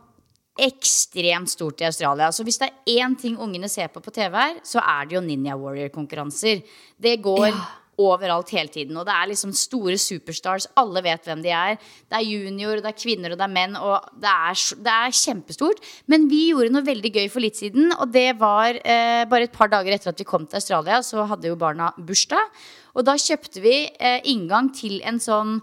[0.58, 2.30] ekstremt stort i Australia.
[2.32, 5.18] Så hvis det er én ting ungene ser på på TV her, så er det
[5.18, 6.62] jo Ninja Warrior-konkurranser.
[7.00, 7.52] Det går
[8.00, 8.96] overalt hele tiden.
[8.96, 10.68] Og det er liksom store superstars.
[10.78, 11.76] Alle vet hvem de er.
[12.08, 13.76] Det er junior, det er kvinner og det er menn.
[13.80, 15.84] Og det er, det er kjempestort.
[16.12, 19.56] Men vi gjorde noe veldig gøy for litt siden, og det var eh, bare et
[19.56, 22.52] par dager etter at vi kom til Australia, så hadde jo barna bursdag.
[22.96, 25.56] Og da kjøpte vi eh, inngang til en sånn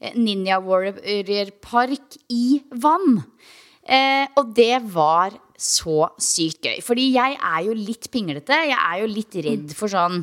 [0.00, 3.24] eh, Ninja Warrior-park i vann.
[3.82, 6.78] Eh, og det var så sykt gøy.
[6.84, 8.62] Fordi jeg er jo litt pinglete.
[8.70, 10.22] Jeg er jo litt redd for sånn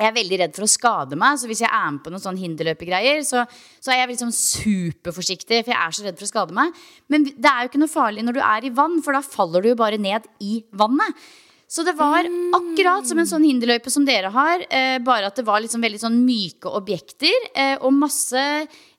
[0.00, 2.22] jeg er veldig redd for å skade meg, så hvis jeg er med på noen
[2.22, 3.42] sånn hinderløpegreier, så,
[3.84, 6.78] så er jeg liksom superforsiktig, for jeg er så redd for å skade meg.
[7.12, 9.60] Men det er jo ikke noe farlig når du er i vann, for da faller
[9.60, 11.20] du jo bare ned i vannet.
[11.70, 15.44] Så det var akkurat som en sånn hinderløype som dere har, eh, bare at det
[15.46, 18.42] var liksom veldig sånn myke objekter eh, og masse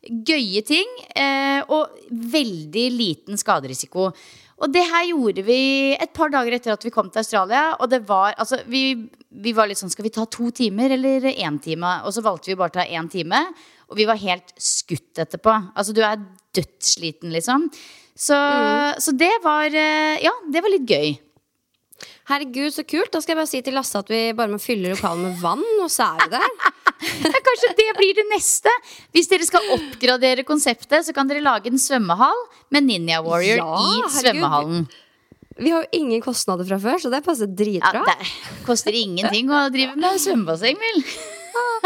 [0.08, 0.88] gøye ting.
[1.16, 4.12] Eh, og veldig liten skaderisiko.
[4.62, 5.62] Og det her gjorde vi
[5.96, 7.64] et par dager etter at vi kom til Australia.
[7.82, 11.32] Og det var, altså, vi, vi var litt sånn, skal vi ta to timer eller
[11.32, 11.96] én time?
[12.06, 13.42] Og så valgte vi bare å ta én time.
[13.90, 15.56] Og vi var helt skutt etterpå.
[15.74, 16.22] Altså, du er
[16.56, 17.72] dødssliten, liksom.
[18.22, 18.38] Så,
[19.02, 21.16] så det var eh, Ja, det var litt gøy.
[22.30, 23.12] Herregud, så kult.
[23.14, 25.64] Da skal jeg bare si til Lasse at vi bare må fylle lokalet med vann,
[25.84, 26.48] og så er vi der.
[27.02, 28.70] Ja, kanskje det blir det neste.
[29.16, 33.72] Hvis dere skal oppgradere konseptet, så kan dere lage en svømmehall med Ninja Warrior Ja,
[33.74, 34.20] i herregud.
[34.20, 34.84] svømmehallen.
[35.62, 38.04] Vi har jo ingen kostnader fra før, så det passer Ja, dritbra.
[38.06, 38.30] det
[38.70, 41.02] koster ingenting å drive med svømmebasseng, vel?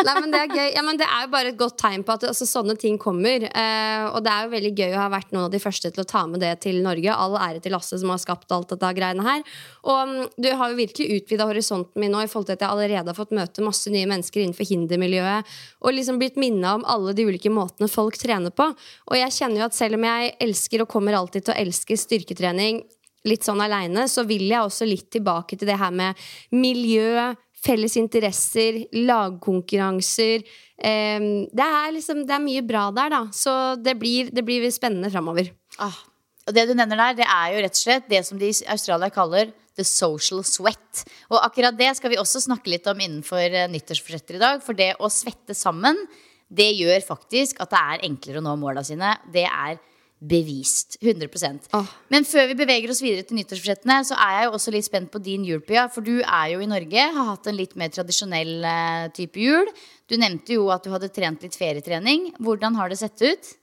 [0.06, 2.16] Nei, men Det er gøy ja, men det er jo bare et godt tegn på
[2.16, 3.46] at altså, sånne ting kommer.
[3.48, 6.04] Eh, og det er jo veldig gøy å ha vært noen av de første til
[6.04, 7.14] å ta med det til Norge.
[7.14, 9.44] All ære til Lasse som har skapt alt dette greiene her.
[9.86, 12.74] Og um, du har jo virkelig utvida horisonten min nå i forhold til at jeg
[12.74, 15.56] allerede har fått møte masse nye mennesker innenfor hindermiljøet.
[15.86, 18.72] Og liksom blitt minna om alle de ulike måtene folk trener på.
[19.10, 21.98] Og jeg kjenner jo at selv om jeg elsker og kommer alltid til å elske
[22.00, 22.84] styrketrening
[23.26, 26.20] litt sånn aleine, så vil jeg også litt tilbake til det her med
[26.54, 27.34] miljø,
[27.66, 30.46] felles interesser, lagkonkurranser.
[30.78, 33.22] Eh, det, er liksom, det er mye bra der, da.
[33.34, 35.50] Så det blir, det blir spennende framover.
[35.82, 35.98] Ah,
[36.46, 38.58] Og det du nevner der, det er jo rett og slett det som de i
[38.70, 41.04] Australia kaller the social sweat.
[41.32, 44.62] Og akkurat det skal vi også snakke litt om innenfor eh, nyttårsforsetter i dag.
[44.64, 46.00] For det å svette sammen,
[46.48, 49.16] det gjør faktisk at det er enklere å nå måla sine.
[49.34, 49.82] Det er
[50.30, 50.98] bevist.
[51.02, 51.30] 100
[51.78, 51.92] oh.
[52.14, 55.12] Men før vi beveger oss videre til nyttårsforsettene, så er jeg jo også litt spent
[55.14, 55.86] på din jul, Pia.
[55.92, 59.70] For du er jo i Norge, har hatt en litt mer tradisjonell eh, type jul.
[60.10, 62.32] Du nevnte jo at du hadde trent litt ferietrening.
[62.44, 63.54] Hvordan har det sett ut?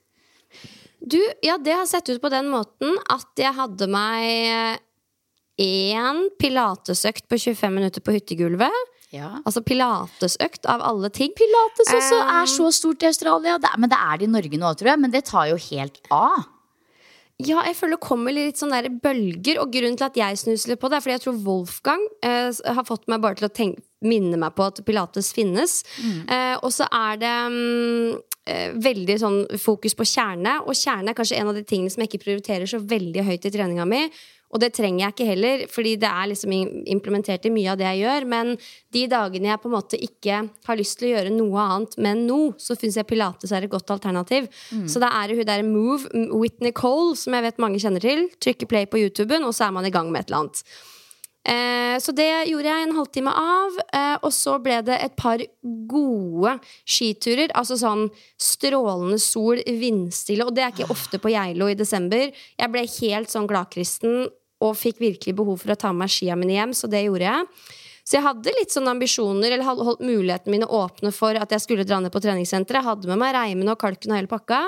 [1.03, 4.79] Du, ja, det har sett ut på den måten at jeg hadde meg
[5.59, 8.93] én pilatesøkt på 25 minutter på hyttegulvet.
[9.13, 9.29] Ja.
[9.45, 11.33] Altså pilatesøkt av alle ting.
[11.37, 13.59] Pilates også um, er så stort i Australia.
[13.61, 15.01] Det men det er det i Norge nå, tror jeg.
[15.03, 16.47] Men det tar jo helt av.
[17.41, 19.57] Ja, jeg føler det kommer litt sånn der bølger.
[19.63, 22.85] Og grunnen til at jeg snusler på det, er fordi jeg tror Wolfgang eh, har
[22.87, 25.79] fått meg bare til å tenke, minne meg på at pilates finnes.
[26.27, 30.59] Eh, og så er det mm, eh, veldig sånn fokus på kjerne.
[30.67, 33.49] Og kjerne er kanskje en av de tingene som jeg ikke prioriterer så veldig høyt
[33.49, 34.05] i treninga mi.
[34.53, 36.53] Og det trenger jeg ikke heller, fordi det er liksom
[36.93, 38.27] implementert i mye av det jeg gjør.
[38.29, 38.53] Men
[38.93, 40.39] de dagene jeg på en måte ikke
[40.69, 43.73] har lyst til å gjøre noe annet men nå, så syns jeg pilates er et
[43.73, 44.49] godt alternativ.
[44.89, 48.27] Så da er det hun der Move, Whitney Cole, som jeg vet mange kjenner til.
[48.43, 50.65] Trykker play på YouTuben, og så er man i gang med et eller annet.
[51.43, 53.79] Eh, så det gjorde jeg en halvtime av.
[53.93, 55.43] Eh, og så ble det et par
[55.91, 56.55] gode
[56.87, 57.51] skiturer.
[57.57, 58.07] Altså sånn
[58.39, 60.47] strålende sol, vindstille.
[60.47, 62.31] Og det er ikke ofte på Geilo i desember.
[62.31, 64.29] Jeg ble helt sånn gladkristen
[64.63, 67.27] og fikk virkelig behov for å ta med meg skia mine hjem, så det gjorde
[67.27, 67.47] jeg.
[68.03, 71.63] Så jeg hadde litt sånne ambisjoner, eller hadde holdt mulighetene mine åpne for at jeg
[71.63, 72.81] skulle dra ned på treningssenteret.
[72.81, 74.59] Jeg hadde med meg reimen og kalken og hele pakka.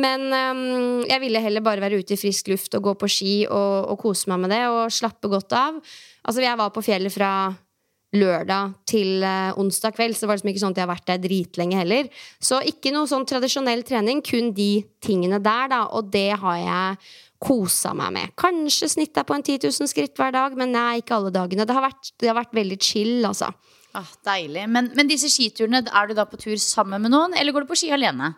[0.00, 3.34] Men øhm, jeg ville heller bare være ute i frisk luft og gå på ski
[3.50, 5.76] og, og kose meg med det og slappe godt av.
[6.24, 7.32] Altså, jeg var på fjellet fra
[8.16, 11.10] lørdag til uh, onsdag kveld, så det var liksom ikke sånn at jeg har vært
[11.12, 12.08] der dritlenge heller.
[12.42, 14.72] Så ikke noe sånn tradisjonell trening, kun de
[15.04, 15.84] tingene der, da.
[15.94, 18.32] Og det har jeg kosa meg med.
[18.36, 21.64] Kanskje snitta på en 10 000 skritt hver dag, men nei, ikke alle dagene.
[21.66, 23.48] Det har vært, det har vært veldig chill, altså.
[23.96, 24.66] Ah, deilig.
[24.70, 27.70] Men, men disse skiturene, er du da på tur sammen med noen, eller går du
[27.72, 28.34] på ski alene?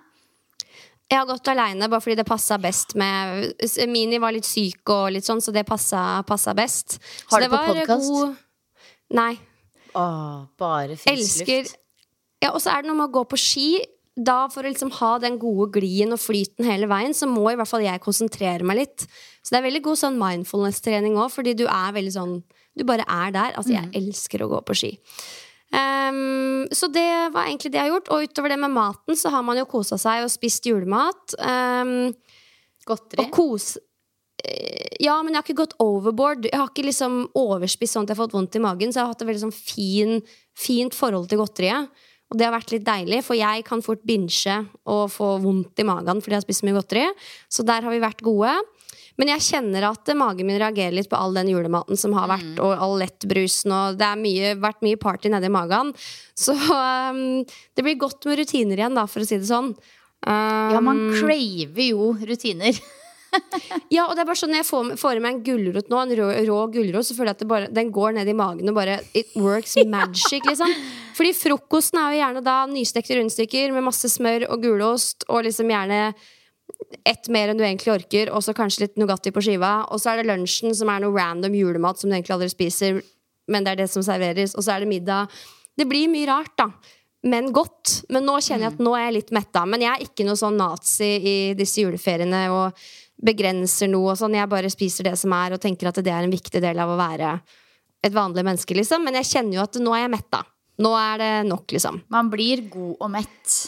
[1.10, 3.50] Jeg har gått aleine bare fordi det passa best med
[3.90, 6.96] Mini var litt syk og litt sånn, så det passa, passa best.
[7.28, 8.08] Har du på podkast?
[8.08, 8.38] god-
[9.18, 9.34] Nei.
[9.92, 11.76] Åh, bare frisk elsker luft.
[12.40, 13.66] Ja, og så er det noe med å gå på ski.
[14.16, 17.57] Da For å liksom ha den gode glien og flyten hele veien, så må i
[17.57, 19.07] hvert fall jeg konsentrere meg litt.
[19.40, 22.35] Så det er veldig god sånn mindfulness-trening òg, fordi du er veldig sånn
[22.77, 23.57] Du bare er der.
[23.57, 24.90] Altså, jeg elsker å gå på ski.
[25.72, 28.09] Um, så det var egentlig det jeg har gjort.
[28.12, 31.37] Og utover det med maten, så har man jo kosa seg og spist julemat.
[31.37, 32.12] Um,
[32.88, 33.25] Godteri.
[33.27, 33.75] og kos
[34.44, 36.46] Eh, Ja, men jeg har ikke gått overboard.
[36.46, 38.92] Jeg har ikke liksom overspist sånn at jeg har fått vondt i magen.
[38.92, 40.20] Så jeg har hatt et veldig sånn fin,
[40.55, 41.88] fint forhold til godteriet.
[42.32, 44.54] Og det har vært litt deilig, for jeg kan fort binge
[44.88, 47.04] og få vondt i magen fordi jeg har spist mye godteri.
[47.52, 48.54] Så der har vi vært gode.
[49.20, 52.54] Men jeg kjenner at magen min reagerer litt på all den julematen som har vært,
[52.64, 55.92] og all lettbrusen, og det har vært mye party nedi magen.
[56.32, 59.74] Så um, det blir godt med rutiner igjen, da, for å si det sånn.
[60.24, 62.78] Ja, man Um, craver jo rutiner.
[63.88, 66.00] Ja, og det er bare sånn Når jeg får, får i meg en gulrot nå,
[66.02, 68.68] en rå, rå gulrot, så føler jeg at det bare, den går ned i magen
[68.68, 70.68] og bare It works magic, liksom.
[71.16, 75.72] Fordi frokosten er jo gjerne da nystekte rundstykker med masse smør og gulost, og liksom
[75.72, 76.14] gjerne
[77.09, 79.75] ett mer enn du egentlig orker, og så kanskje litt Nugatti på skiva.
[79.92, 83.03] Og så er det lunsjen, som er noe random julemat som du egentlig aldri spiser,
[83.51, 84.57] men det er det som serveres.
[84.57, 85.33] Og så er det middag.
[85.79, 86.70] Det blir mye rart, da.
[87.22, 88.03] Men godt.
[88.11, 89.64] Men nå kjenner jeg at nå er jeg litt metta.
[89.68, 92.85] Men jeg er ikke noe sånn nazi i disse juleferiene og
[93.22, 94.38] begrenser noe og sånn.
[94.38, 96.90] Jeg bare spiser det som er, og tenker at det er en viktig del av
[96.90, 97.37] å være
[98.03, 99.05] et vanlig menneske, liksom.
[99.07, 100.42] Men jeg kjenner jo at nå er jeg metta.
[100.82, 102.02] Nå er det nok, liksom.
[102.12, 103.60] Man blir god og mett.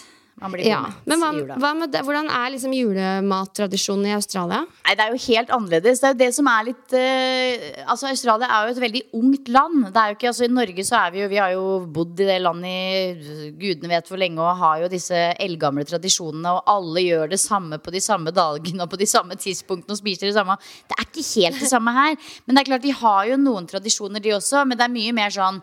[0.42, 0.80] Man blir Ja.
[1.06, 1.30] Men hva,
[1.62, 2.00] hva det?
[2.02, 4.64] hvordan er liksom julemattradisjonen i Australia?
[4.82, 6.00] Nei, det er jo helt annerledes.
[6.02, 9.52] Det er jo det som er litt uh, Altså, Australia er jo et veldig ungt
[9.54, 9.86] land.
[9.94, 12.18] Det er jo ikke, altså I Norge så er vi jo Vi har jo bodd
[12.18, 16.74] i det landet i gudene vet hvor lenge og har jo disse eldgamle tradisjonene, og
[16.74, 20.28] alle gjør det samme på de samme dagene og på de samme tidspunktene og spiser
[20.28, 20.58] det samme.
[20.90, 22.18] Det er ikke helt det samme her.
[22.44, 25.14] Men det er klart, de har jo noen tradisjoner, de også, men det er mye
[25.14, 25.62] mer sånn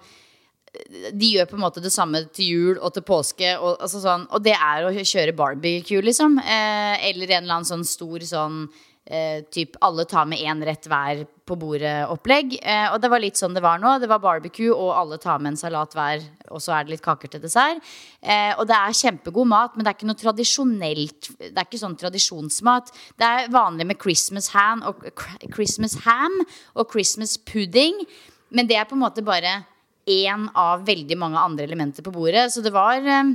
[1.12, 3.56] de gjør på en måte det samme til jul og til påske.
[3.60, 6.40] Og, altså sånn, og det er å kjøre barbecue, liksom.
[6.40, 8.64] Eh, eller en eller annen sånn stor sånn
[9.06, 12.56] eh, typ alle tar med én rett hver på bordet-opplegg.
[12.62, 13.98] Eh, og det var litt sånn det var nå.
[14.00, 16.24] Det var barbecue, og alle tar med en salat hver.
[16.52, 17.84] Og så er det litt kaker til dessert.
[18.24, 21.82] Eh, og det er kjempegod mat, men det er ikke noe tradisjonelt Det er ikke
[21.82, 22.94] sånn tradisjonsmat.
[23.20, 25.04] Det er vanlig med Christmas ham og,
[25.52, 26.40] Christmas ham
[26.80, 28.06] og Christmas pudding,
[28.52, 29.62] men det er på en måte bare
[30.10, 32.50] én av veldig mange andre elementer på bordet.
[32.54, 33.34] Så det var eh,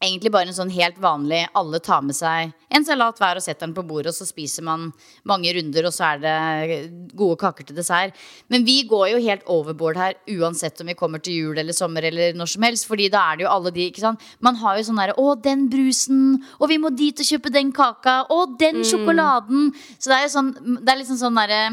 [0.00, 3.66] egentlig bare en sånn helt vanlig Alle tar med seg en salat hver og setter
[3.66, 4.84] den på bordet, og så spiser man
[5.26, 6.74] mange runder, og så er det
[7.18, 8.14] gode kaker til dessert.
[8.46, 12.06] Men vi går jo helt overboard her uansett om vi kommer til jul eller sommer
[12.06, 12.86] eller når som helst.
[12.86, 14.22] Fordi da er det jo alle de, ikke sant.
[14.38, 16.38] Man har jo sånn derre Å, den brusen.
[16.60, 18.20] Og vi må dit og kjøpe den kaka.
[18.30, 19.72] å, den sjokoladen.
[19.98, 21.64] Så det er jo sånn Det er liksom sånn derre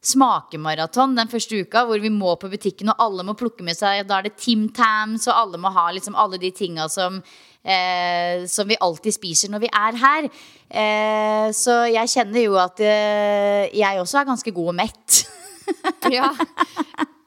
[0.00, 4.06] smakemaraton den første uka, hvor vi må på butikken, og alle må plukke med seg
[4.08, 7.20] Da er det Tim Tams, og alle må ha liksom alle de tinga som
[7.62, 10.28] eh, som vi alltid spiser når vi er her.
[10.70, 15.22] Eh, så jeg kjenner jo at eh, jeg også er ganske god og mett.
[16.16, 16.32] ja.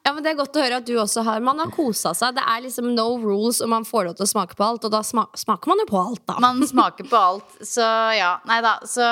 [0.04, 2.36] Ja, men Det er godt å høre at du også har Man har kosa seg.
[2.36, 4.84] Det er liksom no rules, og man får lov til å smake på alt.
[4.84, 6.36] Og da smaker man jo på alt, da.
[6.44, 7.56] Man smaker på alt.
[7.64, 7.86] Så
[8.18, 8.34] ja.
[8.50, 8.76] Nei da.
[8.90, 9.08] Så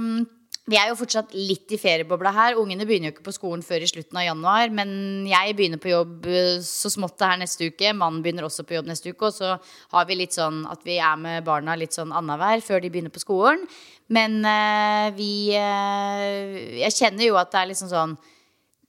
[0.00, 0.24] um,
[0.64, 2.54] vi er jo fortsatt litt i feriebobla her.
[2.56, 4.70] Ungene begynner jo ikke på skolen før i slutten av januar.
[4.72, 4.90] Men
[5.28, 7.90] jeg begynner på jobb uh, så smått det her neste uke.
[7.92, 9.28] Mannen begynner også på jobb neste uke.
[9.28, 9.50] Og så
[9.92, 13.12] har vi litt sånn at vi er med barna litt sånn annenhver før de begynner
[13.12, 13.66] på skolen.
[14.08, 18.16] Men uh, vi uh, Jeg kjenner jo at det er liksom sånn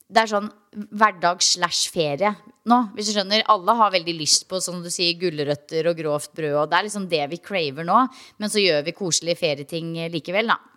[0.05, 0.47] det er sånn
[0.93, 2.29] hverdag slash ferie
[2.69, 2.77] nå.
[2.93, 6.55] Hvis du skjønner, Alle har veldig lyst på som du sier, gulrøtter og grovt brød.
[6.61, 7.97] Og det er liksom det vi craver nå.
[8.39, 10.74] Men så gjør vi koselige ferieting likevel, da.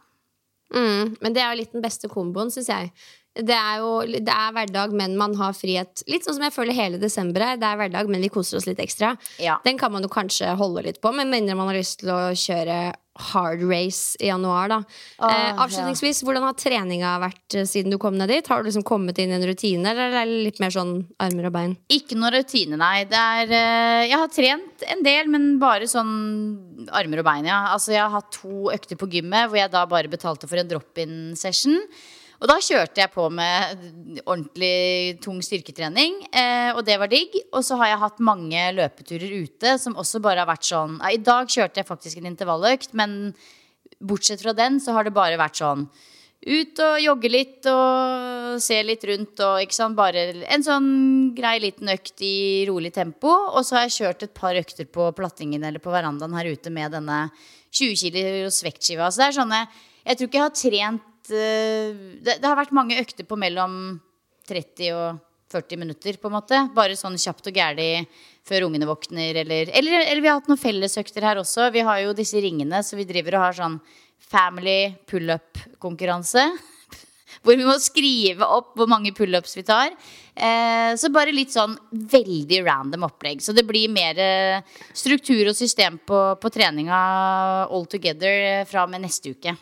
[0.75, 2.93] Mm, men det er jo litt den beste komboen, syns jeg.
[3.39, 6.03] Det er jo det er hverdag, men man har frihet.
[6.11, 7.61] Litt sånn som jeg føler hele desember er.
[7.61, 9.13] Det er hverdag, men vi koser oss litt ekstra.
[9.43, 9.61] Ja.
[9.65, 12.21] Den kan man jo kanskje holde litt på, med mindre man har lyst til å
[12.35, 12.81] kjøre
[13.19, 14.69] hard race i januar.
[14.69, 14.83] Da.
[15.19, 18.47] Åh, eh, avslutningsvis, hvordan har treninga vært eh, siden du kom ned dit?
[18.47, 21.51] Har du liksom kommet inn i en rutine, eller er det litt mer sånn armer
[21.51, 21.75] og bein?
[21.93, 23.05] Ikke noe rutine, nei.
[23.11, 26.15] Det er, eh, jeg har trent en del, men bare sånn
[26.95, 27.65] armer og bein, ja.
[27.75, 30.71] Altså, jeg har hatt to økter på gymmet hvor jeg da bare betalte for en
[30.71, 31.83] drop-in-session.
[32.39, 33.81] Og da kjørte jeg på med
[34.23, 37.35] ordentlig tung styrketrening, eh, og det var digg.
[37.51, 41.11] Og så har jeg hatt mange løpeturer ute som også bare har vært sånn ja,
[41.15, 43.35] I dag kjørte jeg faktisk en intervalløkt, men
[43.99, 45.89] bortsett fra den så har det bare vært sånn
[46.39, 49.99] ut og jogge litt og se litt rundt og ikke sant.
[49.99, 50.89] Bare en sånn
[51.35, 53.33] grei liten økt i rolig tempo.
[53.51, 56.71] Og så har jeg kjørt et par økter på plattingen eller på verandaen her ute
[56.71, 57.25] med denne
[57.75, 59.11] 20 kilos vektskiva.
[59.11, 59.63] Så det er sånne
[60.09, 63.99] Jeg tror ikke jeg har trent det, det har vært mange økter på mellom
[64.49, 66.61] 30 og 40 minutter, på en måte.
[66.77, 67.93] Bare sånn kjapt og gæli
[68.49, 71.71] før ungene våkner, eller, eller, eller vi har hatt noen fellesøkter her også.
[71.75, 73.79] Vi har jo disse ringene, så vi driver og har sånn
[74.29, 76.45] family pullup-konkurranse.
[77.45, 79.93] Hvor vi må skrive opp hvor mange pullups vi tar.
[80.35, 83.45] Eh, så bare litt sånn veldig random opplegg.
[83.45, 86.99] Så det blir mer eh, struktur og system på, på treninga
[87.69, 89.55] all together eh, fra og med neste uke.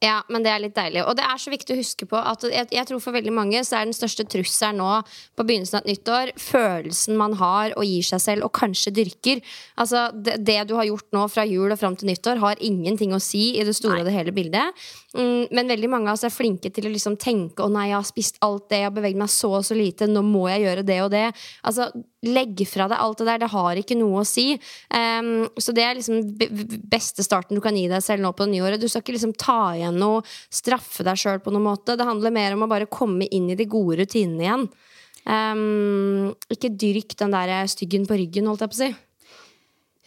[0.00, 1.02] Ja, men det er litt deilig.
[1.04, 3.60] Og det er så viktig å huske på at jeg, jeg tror for veldig mange
[3.68, 4.88] så er den største trusselen nå
[5.36, 8.94] på begynnelsen av et nytt år følelsen man har og gir seg selv, og kanskje
[8.96, 9.42] dyrker.
[9.76, 13.12] Altså, det, det du har gjort nå fra jul og fram til nyttår, har ingenting
[13.12, 14.88] å si i det store og det hele bildet.
[15.10, 17.98] Mm, men veldig mange av oss er flinke til å liksom tenke 'Å nei, jeg
[17.98, 20.62] har spist alt det, jeg har beveget meg så og så lite, nå må jeg
[20.62, 21.34] gjøre det og det'.
[21.64, 21.90] Altså,
[22.22, 23.38] Legg fra deg alt det der.
[23.38, 24.60] Det har ikke noe å si.
[24.92, 26.36] Um, så det er liksom
[26.92, 28.80] beste starten du kan gi deg selv nå på det nye året.
[28.80, 30.20] Du skal ikke liksom ta igjen noe,
[30.50, 31.96] straffe deg sjøl på noen måte.
[31.96, 34.68] Det handler mer om å bare komme inn i de gode rutinene igjen.
[35.24, 38.94] Um, ikke dyrk den der styggen på ryggen, holdt jeg på å si.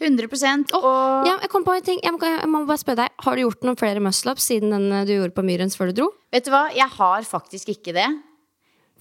[0.04, 2.02] 100 og Ja, jeg kom på en ting.
[2.04, 4.92] Jeg må, jeg må bare spørre deg Har du gjort noen flere muscle-ups siden den
[4.92, 6.12] eh, du gjorde på Myrens før du dro?
[6.34, 8.08] vet du hva, jeg har faktisk ikke det.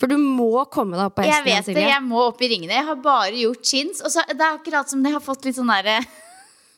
[0.00, 2.74] For du må komme deg opp på Jeg vet det, jeg må opp i ringene.
[2.74, 4.02] Jeg har bare gjort chins.
[4.02, 6.00] Og så, det er akkurat som det har fått litt sånn derre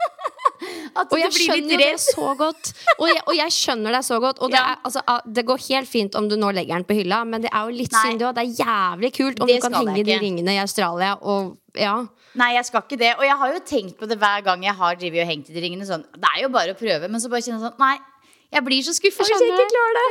[1.10, 2.70] Og jeg skjønner det så godt.
[2.98, 4.40] Og jeg, og jeg skjønner deg så godt.
[4.44, 6.96] Og det, er, altså, ah, det går helt fint om du nå legger den på
[7.00, 8.36] hylla, men det er jo litt synd òg.
[8.36, 11.96] Det er jævlig kult om Det du kan henge de ringene i Australia og ja.
[12.38, 13.12] Nei, jeg skal ikke det.
[13.18, 15.56] Og jeg har jo tenkt på det hver gang jeg har drivet og hengt i
[15.56, 15.86] de ringene.
[15.88, 17.10] Sånn, det er jo bare å prøve.
[17.10, 17.96] Men så bare kjenner jeg sånn Nei,
[18.54, 20.08] jeg blir så skuffa hvis jeg ikke klarer det.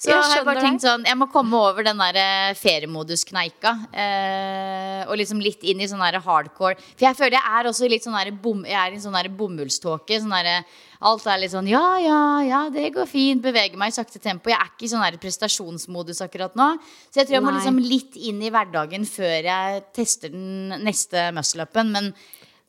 [0.00, 3.72] Så Jeg har jeg bare tenkt sånn Jeg må komme over den der eh, feriemoduskneika.
[3.92, 6.78] Eh, og liksom litt inn i sånn der hardcore.
[6.94, 9.28] For jeg føler jeg er også litt sånn der bom, Jeg er i sånn der
[9.28, 10.22] bomullståke.
[10.22, 10.64] Sånn der,
[11.04, 13.44] alt er litt sånn Ja, ja, ja, det går fint.
[13.44, 14.48] Beveger meg i sakte tempo.
[14.48, 16.72] Jeg er ikke i sånn der prestasjonsmodus akkurat nå.
[17.10, 17.60] Så jeg tror jeg må Nei.
[17.60, 21.92] liksom litt inn i hverdagen før jeg tester den neste muscle-upen.
[21.92, 22.14] Men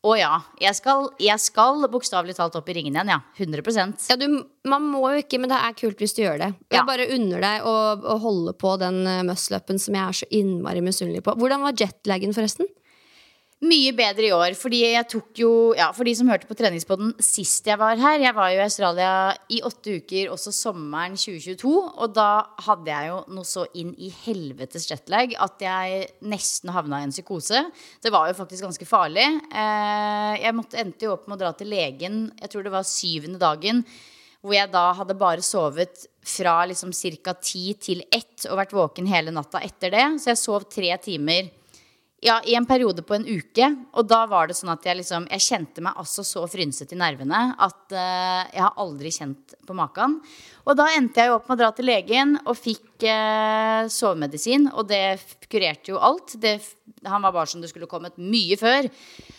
[0.01, 0.31] å ja.
[0.61, 3.19] Jeg skal, jeg skal bokstavelig talt opp i ringen igjen, ja.
[3.37, 4.25] 100% ja du,
[4.65, 6.51] man må jo ikke, men det er kult hvis du gjør det.
[6.73, 6.85] Jeg Ja.
[6.87, 10.81] bare unner deg å, å holde på den uh, muscle-upen som jeg er så innmari
[10.81, 11.35] misunnelig på.
[11.37, 12.65] Hvordan var jetlagen, forresten?
[13.61, 17.11] Mye bedre i år, fordi jeg tok jo Ja, for de som hørte på treningspodden
[17.21, 19.11] sist jeg var her Jeg var jo i Australia
[19.53, 21.69] i åtte uker, også sommeren 2022.
[21.69, 27.03] Og da hadde jeg jo noe så inn i helvetes jetlag at jeg nesten havna
[27.03, 27.61] i en psykose.
[28.01, 29.27] Det var jo faktisk ganske farlig.
[29.53, 32.89] Eh, jeg måtte, endte jo opp med å dra til legen, jeg tror det var
[32.89, 33.85] syvende dagen.
[34.41, 37.37] Hvor jeg da hadde bare sovet fra liksom ca.
[37.37, 40.07] ti til ett og vært våken hele natta etter det.
[40.17, 41.51] Så jeg sov tre timer
[42.21, 43.67] ja, i en periode på en uke.
[43.97, 46.99] Og da var det sånn at jeg liksom Jeg kjente meg altså så frynset i
[46.99, 50.19] nervene at uh, jeg har aldri kjent på maken.
[50.61, 54.69] Og da endte jeg jo opp med å dra til legen og fikk uh, sovemedisin.
[54.69, 55.01] Og det
[55.49, 56.37] kurerte jo alt.
[56.37, 56.59] Det,
[57.09, 58.91] han var bare som det skulle kommet mye før.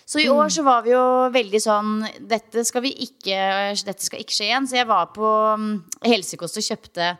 [0.02, 3.38] Så i år så var vi jo veldig sånn Dette skal, vi ikke,
[3.78, 4.66] dette skal ikke skje igjen.
[4.66, 7.14] Så jeg var på um, helsekost og kjøpte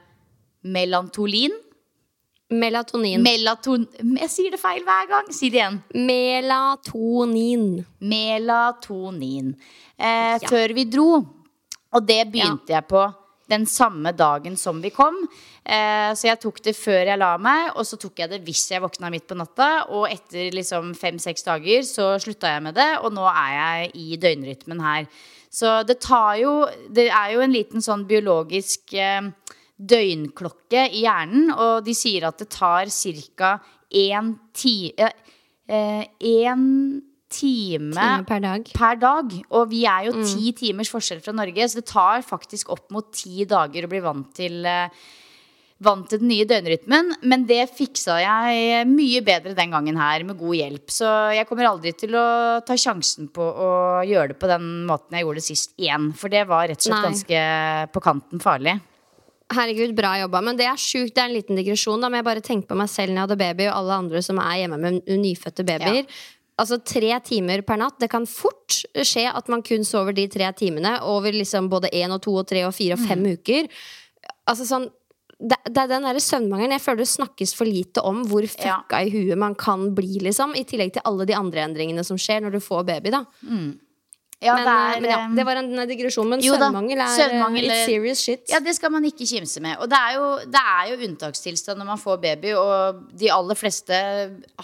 [0.67, 1.55] Melantolin.
[2.53, 3.23] Melatonin.
[3.25, 3.87] Melaton...
[4.21, 5.31] Jeg sier det feil hver gang.
[5.33, 5.81] Si det igjen.
[6.09, 7.67] Melatonin.
[7.99, 9.55] Melatonin.
[9.97, 10.49] Eh, ja.
[10.49, 11.09] Før vi dro.
[11.93, 12.81] Og det begynte ja.
[12.81, 13.07] jeg på
[13.53, 15.17] den samme dagen som vi kom.
[15.65, 18.65] Eh, så jeg tok det før jeg la meg, og så tok jeg det hvis
[18.73, 19.71] jeg våkna midt på natta.
[19.93, 24.21] Og etter liksom fem-seks dager så slutta jeg med det, og nå er jeg i
[24.23, 25.09] døgnrytmen her.
[25.53, 26.53] Så det tar jo
[26.89, 29.29] Det er jo en liten sånn biologisk eh,
[29.77, 33.57] døgnklokke i hjernen, og de sier at det tar ca.
[33.93, 37.03] én ti, eh, time,
[37.33, 38.69] time per, dag.
[38.75, 39.33] per dag.
[39.51, 40.25] Og vi er jo mm.
[40.29, 44.01] ti timers forskjell fra Norge, så det tar faktisk opp mot ti dager å bli
[44.05, 44.89] vant til eh,
[45.83, 50.39] vant til den nye døgnrytmen, men det fiksa jeg mye bedre den gangen her, med
[50.39, 50.93] god hjelp.
[50.95, 52.27] Så jeg kommer aldri til å
[52.67, 53.73] ta sjansen på å
[54.07, 56.13] gjøre det på den måten jeg gjorde det sist igjen.
[56.19, 57.11] For det var rett og slett Nei.
[57.11, 57.43] ganske
[57.97, 58.79] på kanten farlig.
[59.57, 60.43] Herregud, bra jobba.
[60.45, 61.15] Men det er sjukt.
[61.17, 62.01] Det er en liten digresjon.
[62.03, 64.23] Da men jeg bare tenker på meg selv når jeg hadde baby, og alle andre
[64.25, 66.01] som er hjemme med nyfødte babyer.
[66.03, 66.23] Ja.
[66.63, 67.99] Altså Tre timer per natt.
[68.01, 72.13] Det kan fort skje at man kun sover de tre timene over liksom både én
[72.15, 73.39] og to og tre og fire og fem mm.
[73.39, 73.71] uker.
[74.51, 74.91] Altså sånn
[75.43, 79.01] det, det, er den der søvnmangelen jeg føler det snakkes for lite om hvor fucka
[79.01, 79.01] ja.
[79.03, 80.21] i huet man kan bli.
[80.23, 83.11] liksom I tillegg til alle de andre endringene som skjer når du får baby.
[83.11, 83.73] da mm.
[84.43, 86.31] Ja, men, det, er, men ja, eh, det var en digresjon.
[86.33, 88.43] Men søvnmangel er søvnmangel, it's serious shit.
[88.51, 89.77] Ja, det skal man ikke kimse med.
[89.79, 93.59] Og det er, jo, det er jo unntakstilstand når man får baby, og de aller
[93.59, 94.01] fleste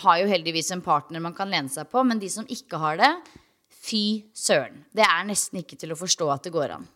[0.03, 2.99] har jo heldigvis en partner man kan lene seg på, men de som ikke har
[2.99, 3.12] det,
[3.89, 4.05] fy
[4.37, 4.83] søren.
[4.95, 6.89] Det er nesten ikke til å forstå at det går an.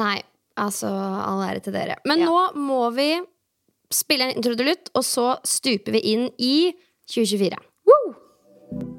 [0.00, 0.18] Nei,
[0.58, 2.00] altså all ære til dere.
[2.10, 2.30] Men ja.
[2.30, 3.12] nå må vi
[3.90, 6.72] spille en introdutt, og så stuper vi inn i
[7.10, 7.62] 2024.
[7.90, 8.98] Woo!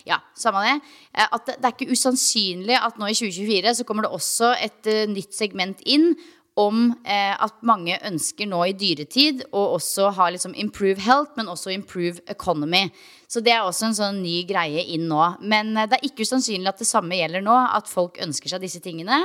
[0.08, 0.76] Ja, samme det.
[1.14, 4.90] Eh, at det, er ikke usannsynlig at nå i 2024 så kommer det også et
[4.90, 6.14] uh, nytt segment inn
[6.60, 11.50] om eh, at mange ønsker nå i dyretid å også ha liksom improve health, men
[11.52, 12.90] også improve economy.
[13.32, 15.22] Så det er også en sånn ny greie inn nå.
[15.40, 18.66] Men eh, det er ikke usannsynlig at det samme gjelder nå, at folk ønsker seg
[18.66, 19.24] disse tingene.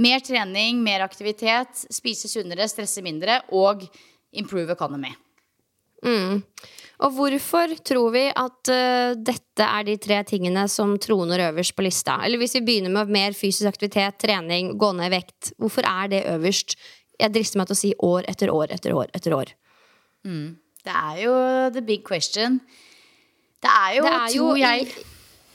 [0.00, 3.84] Mer trening, mer aktivitet, spise sunnere, stresse mindre og
[4.32, 5.12] improve economy.
[6.02, 6.40] Mm.
[7.02, 11.84] Og hvorfor tror vi at uh, dette er de tre tingene som troner øverst på
[11.84, 12.18] lista?
[12.24, 15.52] Eller hvis vi begynner med mer fysisk aktivitet, trening, gå ned i vekt.
[15.58, 16.76] Hvorfor er det øverst?
[17.20, 19.52] Jeg drister meg til å si år etter år etter år etter år.
[20.26, 20.58] Mm.
[20.82, 21.34] Det er jo
[21.74, 22.60] the big question.
[23.62, 24.94] Det er jo, det er jo jeg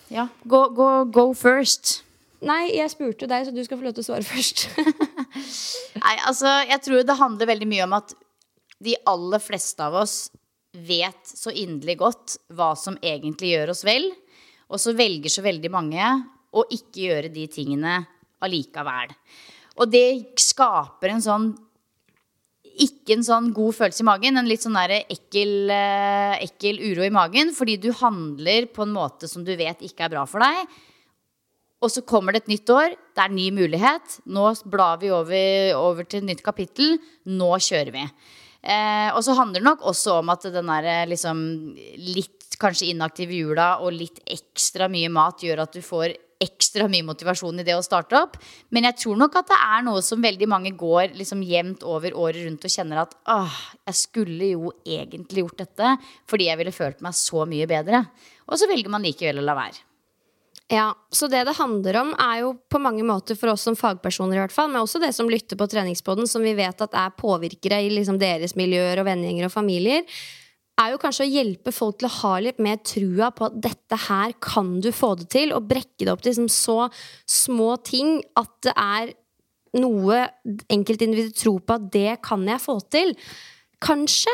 [0.07, 2.06] Ja, go, go, go first.
[2.45, 4.67] Nei, jeg spurte deg, så du skal få lov til å svare først.
[6.03, 8.13] Nei, altså, jeg tror det handler veldig mye om at
[8.83, 10.17] de aller fleste av oss
[10.77, 14.11] vet så inderlig godt hva som egentlig gjør oss vel.
[14.69, 16.11] Og så velger så veldig mange
[16.53, 18.01] å ikke gjøre de tingene
[18.45, 19.15] allikevel.
[19.81, 21.55] Og det skaper en sånn
[22.77, 27.13] ikke en sånn god følelse i magen, en litt sånn ekkel, eh, ekkel uro i
[27.13, 27.49] magen.
[27.57, 30.67] Fordi du handler på en måte som du vet ikke er bra for deg.
[31.83, 32.95] Og så kommer det et nytt år.
[33.13, 34.19] Det er ny mulighet.
[34.25, 36.97] Nå blar vi over, over til et nytt kapittel.
[37.29, 38.05] Nå kjører vi.
[38.67, 41.43] Eh, og så handler det nok også om at den der eh, liksom
[42.01, 47.05] litt kanskje inaktive jula og litt ekstra mye mat gjør at du får ekstra mye
[47.05, 48.37] motivasjon i det å starte opp.
[48.73, 52.17] Men jeg tror nok at det er noe som veldig mange går liksom jevnt over
[52.17, 53.57] året rundt og kjenner at åh,
[53.89, 55.93] jeg skulle jo egentlig gjort dette
[56.29, 58.03] fordi jeg ville følt meg så mye bedre.
[58.47, 59.86] Og så velger man likevel å la være.
[60.67, 64.35] Ja, Så det det handler om, er jo på mange måter for oss som fagpersoner,
[64.35, 67.15] i hvert fall, men også det som lytter på treningspoden, som vi vet at er
[67.15, 70.03] påvirkere i liksom deres miljøer og vennegjenger og familier,
[70.77, 73.97] er jo kanskje å hjelpe folk til å ha litt mer trua på at dette
[74.09, 76.89] her kan du få det til, og brekke det opp til liksom så
[77.23, 79.15] små ting at det er
[79.77, 80.25] noe
[80.71, 83.15] enkeltindividet tror på at det kan jeg få til.
[83.83, 84.31] Kanskje.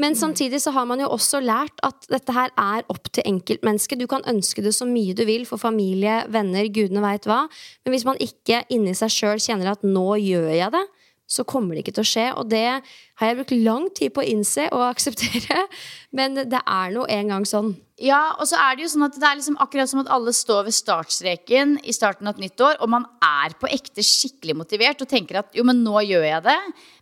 [0.00, 0.18] Men mm.
[0.20, 4.00] samtidig så har man jo også lært at dette her er opp til enkeltmennesket.
[4.00, 7.44] Du kan ønske det så mye du vil for familie, venner, gudene veit hva.
[7.84, 10.86] Men hvis man ikke inni seg sjøl kjenner at 'nå gjør jeg det',
[11.26, 12.26] så kommer det ikke til å skje.
[12.38, 12.82] Og det
[13.16, 15.64] har jeg brukt lang tid på å innse og akseptere.
[16.16, 17.74] Men det er nå en gang sånn.
[17.96, 20.32] Ja, og så er det jo sånn at det er liksom akkurat som at alle
[20.36, 24.56] står ved startstreken i starten av et nytt år, og man er på ekte skikkelig
[24.58, 26.56] motivert og tenker at jo, men nå gjør jeg det.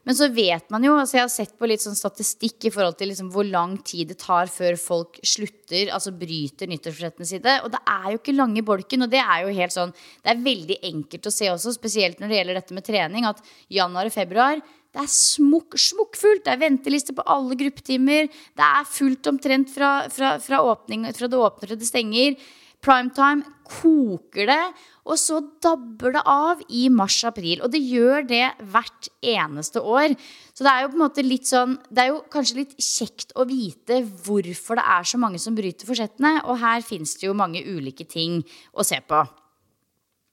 [0.07, 3.01] Men så vet man jo, altså jeg har sett på litt sånn statistikk i forhold
[3.01, 7.57] til liksom hvor lang tid det tar før folk slutter, altså bryter nyttårsforsettene sine.
[7.67, 10.47] Og det er jo ikke lange bolken, og det er jo helt sånn Det er
[10.47, 13.43] veldig enkelt å se også, spesielt når det gjelder dette med trening, at
[13.83, 14.63] januar og februar
[14.95, 16.45] det er smukk, smukkfullt.
[16.47, 18.29] Det er venteliste på alle gruppetimer.
[18.31, 22.37] Det er fullt omtrent fra, fra, fra, åpning, fra det åpner til det stenger.
[22.85, 24.63] Primetime koker det,
[25.09, 27.63] og så dabber det av i mars-april.
[27.65, 30.15] Og det gjør det hvert eneste år.
[30.53, 33.33] Så det er jo på en måte litt sånn Det er jo kanskje litt kjekt
[33.35, 36.37] å vite hvorfor det er så mange som bryter forsettene.
[36.45, 38.45] Og her fins det jo mange ulike ting
[38.77, 39.25] å se på.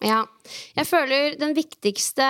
[0.02, 0.24] Ja.
[0.74, 2.26] Jeg føler viktigste,